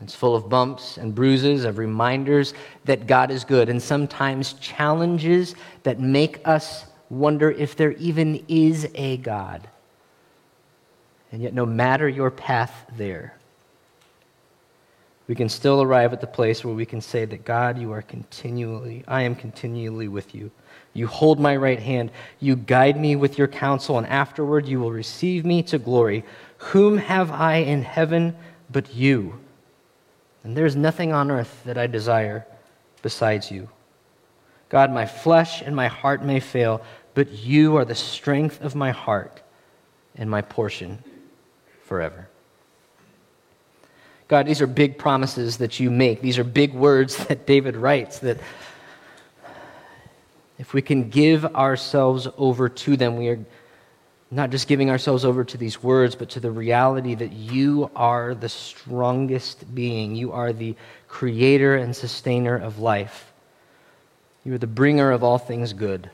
It's 0.00 0.14
full 0.14 0.34
of 0.34 0.48
bumps 0.48 0.96
and 0.96 1.14
bruises, 1.14 1.64
of 1.64 1.78
reminders 1.78 2.54
that 2.84 3.06
God 3.06 3.30
is 3.30 3.44
good, 3.44 3.68
and 3.68 3.80
sometimes 3.80 4.54
challenges 4.54 5.54
that 5.84 6.00
make 6.00 6.40
us 6.44 6.86
wonder 7.08 7.50
if 7.50 7.76
there 7.76 7.92
even 7.92 8.44
is 8.48 8.88
a 8.94 9.18
God. 9.18 9.68
And 11.30 11.40
yet, 11.40 11.54
no 11.54 11.64
matter 11.64 12.08
your 12.08 12.30
path 12.30 12.84
there, 12.96 13.36
we 15.32 15.36
can 15.36 15.48
still 15.48 15.80
arrive 15.80 16.12
at 16.12 16.20
the 16.20 16.26
place 16.26 16.62
where 16.62 16.74
we 16.74 16.84
can 16.84 17.00
say 17.00 17.24
that 17.24 17.42
God, 17.42 17.78
you 17.78 17.90
are 17.92 18.02
continually, 18.02 19.02
I 19.08 19.22
am 19.22 19.34
continually 19.34 20.06
with 20.06 20.34
you. 20.34 20.50
You 20.92 21.06
hold 21.06 21.40
my 21.40 21.56
right 21.56 21.80
hand. 21.80 22.10
You 22.38 22.54
guide 22.54 23.00
me 23.00 23.16
with 23.16 23.38
your 23.38 23.48
counsel, 23.48 23.96
and 23.96 24.06
afterward 24.06 24.68
you 24.68 24.78
will 24.78 24.92
receive 24.92 25.46
me 25.46 25.62
to 25.62 25.78
glory. 25.78 26.22
Whom 26.58 26.98
have 26.98 27.30
I 27.30 27.54
in 27.54 27.80
heaven 27.80 28.36
but 28.70 28.94
you? 28.94 29.40
And 30.44 30.54
there 30.54 30.66
is 30.66 30.76
nothing 30.76 31.14
on 31.14 31.30
earth 31.30 31.62
that 31.64 31.78
I 31.78 31.86
desire 31.86 32.46
besides 33.00 33.50
you. 33.50 33.70
God, 34.68 34.92
my 34.92 35.06
flesh 35.06 35.62
and 35.62 35.74
my 35.74 35.88
heart 35.88 36.22
may 36.22 36.40
fail, 36.40 36.82
but 37.14 37.30
you 37.30 37.76
are 37.78 37.86
the 37.86 37.94
strength 37.94 38.60
of 38.60 38.74
my 38.74 38.90
heart 38.90 39.40
and 40.14 40.28
my 40.28 40.42
portion 40.42 41.02
forever. 41.84 42.28
God, 44.32 44.46
these 44.46 44.62
are 44.62 44.66
big 44.66 44.96
promises 44.96 45.58
that 45.58 45.78
you 45.78 45.90
make. 45.90 46.22
These 46.22 46.38
are 46.38 46.44
big 46.44 46.72
words 46.72 47.18
that 47.26 47.46
David 47.46 47.76
writes 47.76 48.20
that 48.20 48.38
if 50.58 50.72
we 50.72 50.80
can 50.80 51.10
give 51.10 51.44
ourselves 51.44 52.26
over 52.38 52.70
to 52.70 52.96
them, 52.96 53.18
we 53.18 53.28
are 53.28 53.40
not 54.30 54.48
just 54.48 54.68
giving 54.68 54.88
ourselves 54.88 55.26
over 55.26 55.44
to 55.44 55.58
these 55.58 55.82
words, 55.82 56.14
but 56.14 56.30
to 56.30 56.40
the 56.40 56.50
reality 56.50 57.14
that 57.14 57.32
you 57.34 57.90
are 57.94 58.34
the 58.34 58.48
strongest 58.48 59.74
being. 59.74 60.16
You 60.16 60.32
are 60.32 60.54
the 60.54 60.76
creator 61.08 61.76
and 61.76 61.94
sustainer 61.94 62.56
of 62.56 62.78
life. 62.78 63.30
You 64.46 64.54
are 64.54 64.58
the 64.58 64.66
bringer 64.66 65.10
of 65.10 65.22
all 65.22 65.36
things 65.36 65.74
good. 65.74 66.08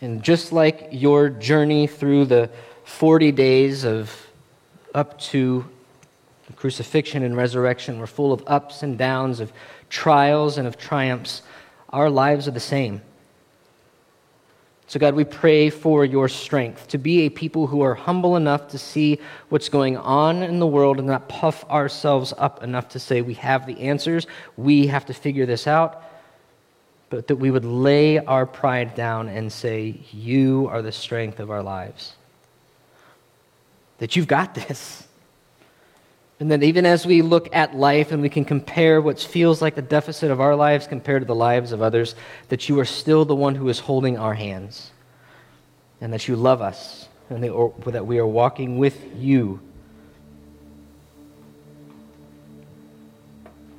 And 0.00 0.22
just 0.22 0.52
like 0.52 0.88
your 0.90 1.28
journey 1.28 1.86
through 1.86 2.24
the 2.24 2.48
40 2.84 3.30
days 3.32 3.84
of 3.84 4.25
up 4.96 5.18
to 5.18 5.64
the 6.46 6.52
crucifixion 6.54 7.22
and 7.22 7.36
resurrection 7.36 7.98
We're 7.98 8.06
full 8.06 8.32
of 8.32 8.42
ups 8.46 8.82
and 8.82 8.96
downs, 8.96 9.40
of 9.40 9.52
trials 9.88 10.58
and 10.58 10.66
of 10.66 10.76
triumphs, 10.76 11.42
our 11.90 12.10
lives 12.10 12.48
are 12.48 12.52
the 12.52 12.60
same. 12.60 13.02
So, 14.88 15.00
God, 15.00 15.14
we 15.14 15.24
pray 15.24 15.68
for 15.68 16.04
your 16.04 16.28
strength 16.28 16.88
to 16.88 16.98
be 16.98 17.22
a 17.22 17.28
people 17.28 17.66
who 17.66 17.80
are 17.82 17.94
humble 17.94 18.36
enough 18.36 18.68
to 18.68 18.78
see 18.78 19.18
what's 19.48 19.68
going 19.68 19.96
on 19.96 20.44
in 20.44 20.60
the 20.60 20.66
world 20.66 20.98
and 20.98 21.08
not 21.08 21.28
puff 21.28 21.64
ourselves 21.64 22.32
up 22.38 22.62
enough 22.62 22.88
to 22.90 23.00
say 23.00 23.20
we 23.20 23.34
have 23.34 23.66
the 23.66 23.80
answers, 23.80 24.28
we 24.56 24.86
have 24.86 25.04
to 25.06 25.14
figure 25.14 25.44
this 25.44 25.66
out, 25.66 26.04
but 27.10 27.26
that 27.26 27.36
we 27.36 27.50
would 27.50 27.64
lay 27.64 28.18
our 28.18 28.46
pride 28.46 28.94
down 28.94 29.28
and 29.28 29.52
say, 29.52 30.00
You 30.12 30.68
are 30.70 30.82
the 30.82 30.92
strength 30.92 31.40
of 31.40 31.50
our 31.50 31.64
lives. 31.64 32.14
That 33.98 34.16
you've 34.16 34.26
got 34.26 34.54
this. 34.54 35.06
And 36.38 36.50
that 36.50 36.62
even 36.62 36.84
as 36.84 37.06
we 37.06 37.22
look 37.22 37.54
at 37.54 37.74
life 37.74 38.12
and 38.12 38.20
we 38.20 38.28
can 38.28 38.44
compare 38.44 39.00
what 39.00 39.18
feels 39.18 39.62
like 39.62 39.74
the 39.74 39.82
deficit 39.82 40.30
of 40.30 40.40
our 40.40 40.54
lives 40.54 40.86
compared 40.86 41.22
to 41.22 41.26
the 41.26 41.34
lives 41.34 41.72
of 41.72 41.80
others, 41.80 42.14
that 42.48 42.68
you 42.68 42.78
are 42.78 42.84
still 42.84 43.24
the 43.24 43.34
one 43.34 43.54
who 43.54 43.68
is 43.70 43.78
holding 43.78 44.18
our 44.18 44.34
hands. 44.34 44.90
And 46.00 46.12
that 46.12 46.28
you 46.28 46.36
love 46.36 46.60
us. 46.60 47.08
And 47.30 47.42
that 47.42 48.06
we 48.06 48.18
are 48.18 48.26
walking 48.26 48.78
with 48.78 49.00
you 49.16 49.60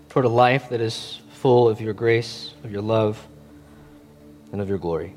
toward 0.09 0.25
a 0.25 0.29
life 0.29 0.69
that 0.69 0.81
is 0.81 1.21
full 1.29 1.69
of 1.69 1.79
your 1.79 1.93
grace, 1.93 2.55
of 2.63 2.71
your 2.71 2.81
love, 2.81 3.23
and 4.51 4.59
of 4.59 4.67
your 4.67 4.79
glory. 4.79 5.13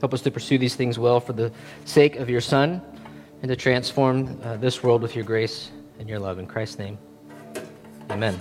Help 0.00 0.12
us 0.12 0.20
to 0.20 0.30
pursue 0.30 0.58
these 0.58 0.74
things 0.74 0.98
well 0.98 1.18
for 1.18 1.32
the 1.32 1.50
sake 1.86 2.16
of 2.16 2.28
your 2.28 2.42
Son 2.42 2.82
and 3.42 3.48
to 3.48 3.56
transform 3.56 4.40
uh, 4.42 4.56
this 4.56 4.82
world 4.82 5.02
with 5.02 5.14
your 5.16 5.24
grace 5.24 5.70
and 5.98 6.08
your 6.08 6.18
love. 6.18 6.38
In 6.38 6.46
Christ's 6.46 6.78
name, 6.78 6.96
amen. 8.08 8.36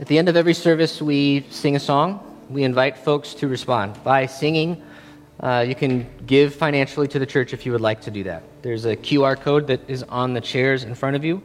At 0.00 0.06
the 0.06 0.18
end 0.18 0.28
of 0.28 0.36
every 0.36 0.54
service, 0.54 1.00
we 1.00 1.46
sing 1.50 1.76
a 1.76 1.80
song. 1.80 2.26
We 2.50 2.64
invite 2.64 2.98
folks 2.98 3.32
to 3.34 3.48
respond. 3.48 4.02
By 4.02 4.26
singing, 4.26 4.82
uh, 5.38 5.64
you 5.66 5.74
can 5.74 6.06
give 6.26 6.54
financially 6.54 7.06
to 7.08 7.18
the 7.18 7.26
church 7.26 7.52
if 7.52 7.64
you 7.64 7.72
would 7.72 7.80
like 7.80 8.00
to 8.02 8.10
do 8.10 8.24
that. 8.24 8.42
There's 8.62 8.86
a 8.86 8.96
QR 8.96 9.38
code 9.38 9.68
that 9.68 9.88
is 9.88 10.02
on 10.04 10.34
the 10.34 10.40
chairs 10.40 10.84
in 10.84 10.94
front 10.94 11.16
of 11.16 11.24
you. 11.24 11.42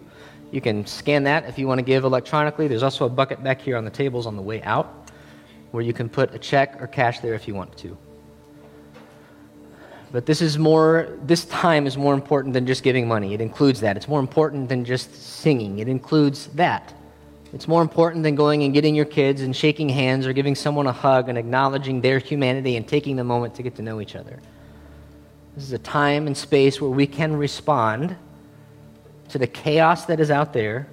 You 0.52 0.62
can 0.62 0.86
scan 0.86 1.24
that 1.26 1.46
if 1.46 1.60
you 1.60 1.68
want 1.68 1.80
to 1.80 1.84
give 1.84 2.06
electronically. 2.06 2.68
There's 2.68 2.84
also 2.84 3.06
a 3.06 3.10
bucket 3.10 3.44
back 3.44 3.62
here 3.62 3.78
on 3.78 3.86
the 3.86 3.92
tables 3.92 4.26
on 4.26 4.36
the 4.36 4.42
way 4.42 4.64
out 4.64 5.10
where 5.72 5.84
you 5.84 5.94
can 5.94 6.10
put 6.10 6.34
a 6.34 6.40
check 6.40 6.82
or 6.82 6.88
cash 6.88 7.20
there 7.20 7.34
if 7.34 7.48
you 7.48 7.54
want 7.54 7.78
to. 7.78 7.98
But 10.12 10.26
this 10.26 10.42
is 10.42 10.58
more, 10.58 11.18
this 11.24 11.46
time 11.46 11.88
is 11.88 11.98
more 11.98 12.14
important 12.14 12.54
than 12.54 12.66
just 12.66 12.84
giving 12.84 13.08
money. 13.08 13.34
It 13.34 13.42
includes 13.42 13.82
that. 13.82 13.98
It's 13.98 14.08
more 14.08 14.20
important 14.20 14.70
than 14.70 14.86
just 14.86 15.14
singing. 15.14 15.80
It 15.80 15.88
includes 15.88 16.48
that. 16.48 16.94
It's 17.54 17.68
more 17.68 17.82
important 17.82 18.24
than 18.24 18.36
going 18.36 18.64
and 18.64 18.74
getting 18.74 18.96
your 18.96 19.06
kids 19.06 19.42
and 19.42 19.56
shaking 19.56 19.90
hands 19.90 20.28
or 20.28 20.34
giving 20.34 20.56
someone 20.56 20.88
a 20.88 20.92
hug 20.92 21.30
and 21.30 21.38
acknowledging 21.38 22.02
their 22.02 22.20
humanity 22.20 22.76
and 22.76 22.88
taking 22.88 23.16
the 23.16 23.24
moment 23.24 23.56
to 23.56 23.64
get 23.64 23.76
to 23.76 23.82
know 23.82 24.02
each 24.02 24.16
other. 24.16 24.40
This 25.56 25.64
is 25.64 25.72
a 25.72 25.80
time 25.80 26.28
and 26.28 26.36
space 26.36 26.82
where 26.82 26.90
we 26.90 27.08
can 27.08 27.36
respond 27.36 28.16
to 29.30 29.38
the 29.38 29.48
chaos 29.48 30.06
that 30.06 30.20
is 30.20 30.30
out 30.30 30.54
there, 30.54 30.88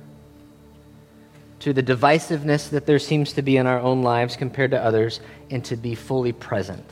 to 1.59 1.73
the 1.73 1.83
divisiveness 1.83 2.71
that 2.71 2.87
there 2.87 2.99
seems 2.99 3.33
to 3.33 3.43
be 3.43 3.57
in 3.57 3.67
our 3.67 3.81
own 3.81 4.03
lives 4.03 4.37
compared 4.37 4.71
to 4.71 4.81
others, 4.81 5.21
and 5.51 5.65
to 5.65 5.77
be 5.77 5.95
fully 5.95 6.33
present 6.33 6.85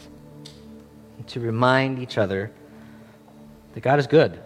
to 1.31 1.39
remind 1.39 2.01
each 2.01 2.19
other 2.19 2.51
that 3.75 3.81
God 3.81 4.01
is 4.01 4.07
good. 4.09 4.41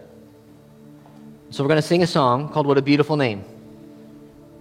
So 1.49 1.63
we're 1.63 1.67
going 1.67 1.81
to 1.81 1.87
sing 1.87 2.03
a 2.03 2.07
song 2.07 2.49
called 2.49 2.67
What 2.67 2.77
a 2.77 2.81
Beautiful 2.81 3.17
Name. 3.17 3.43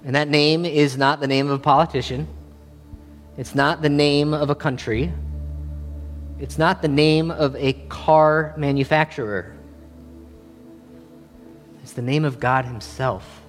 And 0.05 0.15
that 0.17 0.29
name 0.29 0.65
is 0.65 0.97
not 0.97 1.21
the 1.21 1.27
name 1.27 1.47
of 1.49 1.53
a 1.53 1.63
politician. 1.63 2.27
It's 3.37 3.55
not 3.55 3.83
the 3.83 3.91
name 3.91 4.33
of 4.33 4.49
a 4.49 4.55
country. 4.55 5.13
It's 6.39 6.57
not 6.57 6.81
the 6.81 6.89
name 6.89 7.31
of 7.31 7.57
a 7.57 7.75
car 7.89 8.55
manufacturer. 8.57 9.55
It's 11.83 11.93
the 11.93 12.03
name 12.03 12.25
of 12.25 12.41
God 12.41 12.65
Himself. 12.65 13.43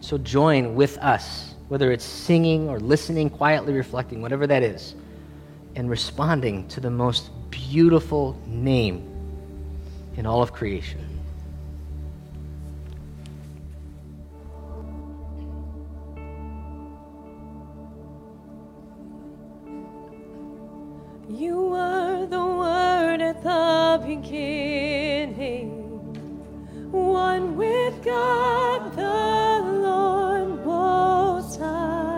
So 0.00 0.16
join 0.16 0.74
with 0.74 0.96
us, 0.98 1.54
whether 1.68 1.92
it's 1.92 2.04
singing 2.04 2.70
or 2.70 2.80
listening, 2.80 3.28
quietly 3.28 3.74
reflecting, 3.74 4.22
whatever 4.22 4.46
that 4.46 4.62
is 4.62 4.94
and 5.76 5.90
responding 5.90 6.68
to 6.68 6.80
the 6.80 6.90
most 6.90 7.30
beautiful 7.50 8.36
name 8.46 9.10
in 10.16 10.26
all 10.26 10.42
of 10.42 10.52
creation. 10.52 11.00
You 21.28 21.62
were 21.70 22.26
the 22.26 22.46
Word 22.46 23.20
at 23.20 23.42
the 23.42 24.00
beginning, 24.06 25.70
one 26.92 27.56
with 27.56 28.04
God 28.04 28.94
the 28.94 29.80
Lord 29.80 30.64
Most 30.64 31.58
High. 31.58 32.13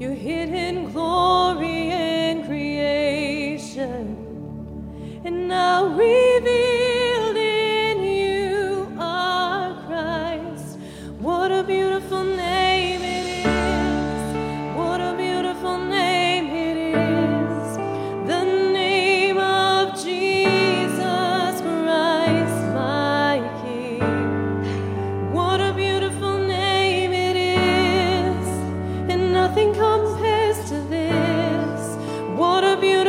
Your 0.00 0.14
hidden 0.14 0.90
glory 0.92 1.90
in 1.90 2.44
creation, 2.46 4.16
and 5.26 5.46
now 5.46 5.88
revealed 5.88 7.19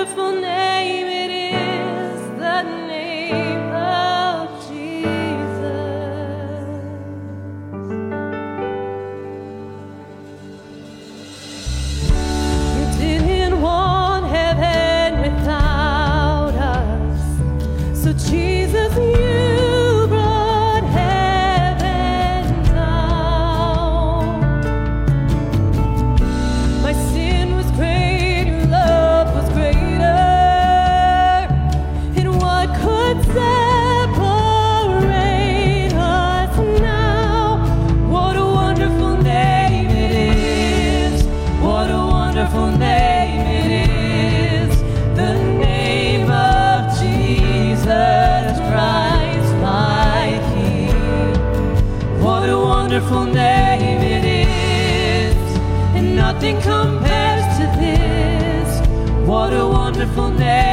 beautiful 0.03 0.41
name. 0.41 0.70
nothing 56.51 56.71
compares 56.71 57.57
to 57.57 57.65
this. 57.79 59.27
What 59.27 59.53
a 59.53 59.67
wonderful 59.67 60.31
name. 60.31 60.70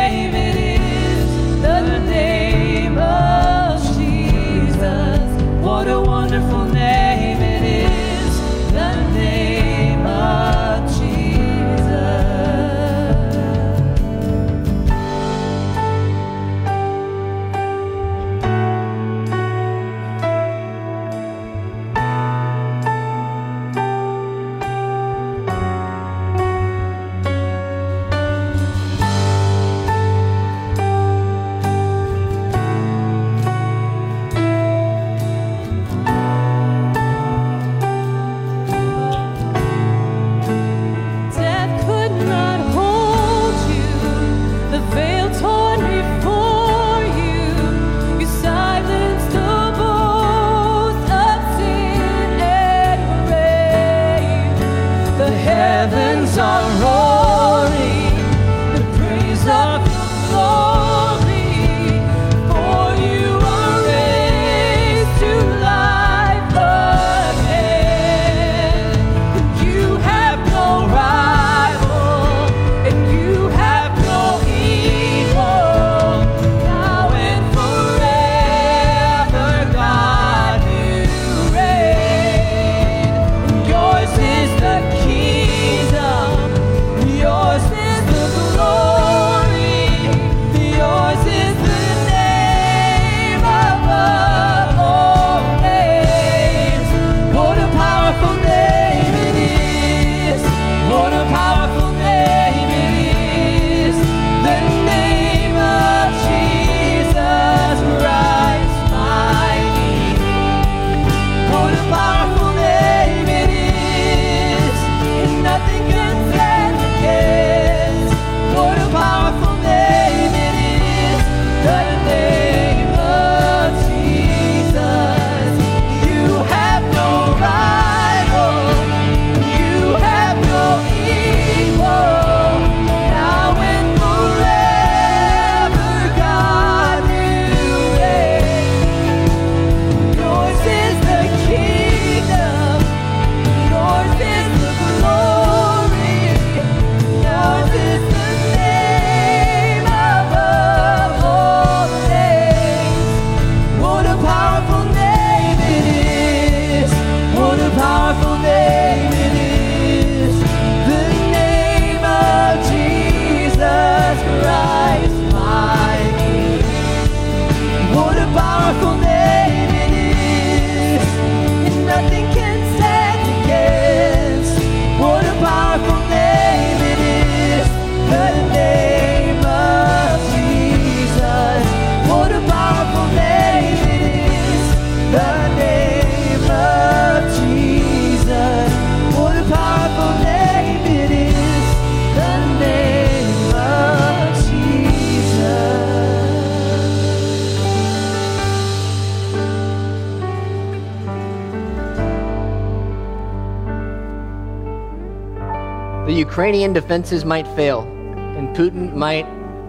Ukrainian 206.48 206.72
defenses 206.72 207.26
might 207.26 207.46
fail 207.48 207.82
and 207.82 208.56
Putin 208.56 208.94
might 208.94 209.26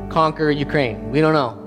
conquer 0.10 0.50
Ukraine. 0.50 1.12
We 1.12 1.20
don't 1.20 1.34
know. 1.34 1.58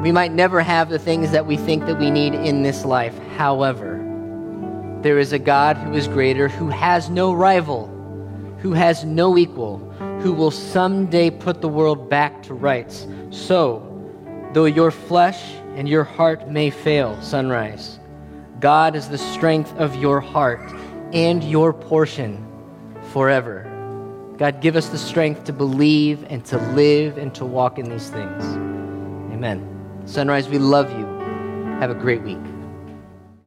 we 0.02 0.12
might 0.12 0.30
never 0.30 0.60
have 0.60 0.90
the 0.90 0.98
things 0.98 1.30
that 1.30 1.46
we 1.46 1.56
think 1.56 1.86
that 1.86 1.98
we 1.98 2.10
need 2.10 2.34
in 2.34 2.62
this 2.62 2.84
life. 2.84 3.18
However, 3.38 3.98
there 5.00 5.18
is 5.18 5.32
a 5.32 5.38
God 5.38 5.78
who 5.78 5.94
is 5.94 6.06
greater, 6.06 6.48
who 6.48 6.68
has 6.68 7.08
no 7.08 7.32
rival, 7.32 7.86
who 8.58 8.74
has 8.74 9.06
no 9.06 9.38
equal, 9.38 9.78
who 10.20 10.34
will 10.34 10.50
someday 10.50 11.30
put 11.30 11.62
the 11.62 11.68
world 11.68 12.10
back 12.10 12.42
to 12.42 12.52
rights. 12.52 13.06
So, 13.30 13.80
though 14.52 14.66
your 14.66 14.90
flesh 14.90 15.42
and 15.76 15.88
your 15.88 16.04
heart 16.04 16.50
may 16.50 16.68
fail, 16.68 17.18
sunrise, 17.22 17.98
God 18.60 18.96
is 18.96 19.08
the 19.08 19.16
strength 19.16 19.74
of 19.78 19.96
your 19.96 20.20
heart 20.20 20.73
and 21.14 21.44
your 21.44 21.72
portion 21.72 22.44
forever. 23.12 23.70
God, 24.36 24.60
give 24.60 24.74
us 24.74 24.88
the 24.88 24.98
strength 24.98 25.44
to 25.44 25.52
believe 25.52 26.26
and 26.28 26.44
to 26.46 26.58
live 26.72 27.18
and 27.18 27.32
to 27.36 27.44
walk 27.44 27.78
in 27.78 27.88
these 27.88 28.10
things. 28.10 28.44
Amen. 29.32 30.02
Sunrise, 30.06 30.48
we 30.48 30.58
love 30.58 30.90
you. 30.90 31.06
Have 31.78 31.90
a 31.90 31.94
great 31.94 32.22
week. 32.22 32.53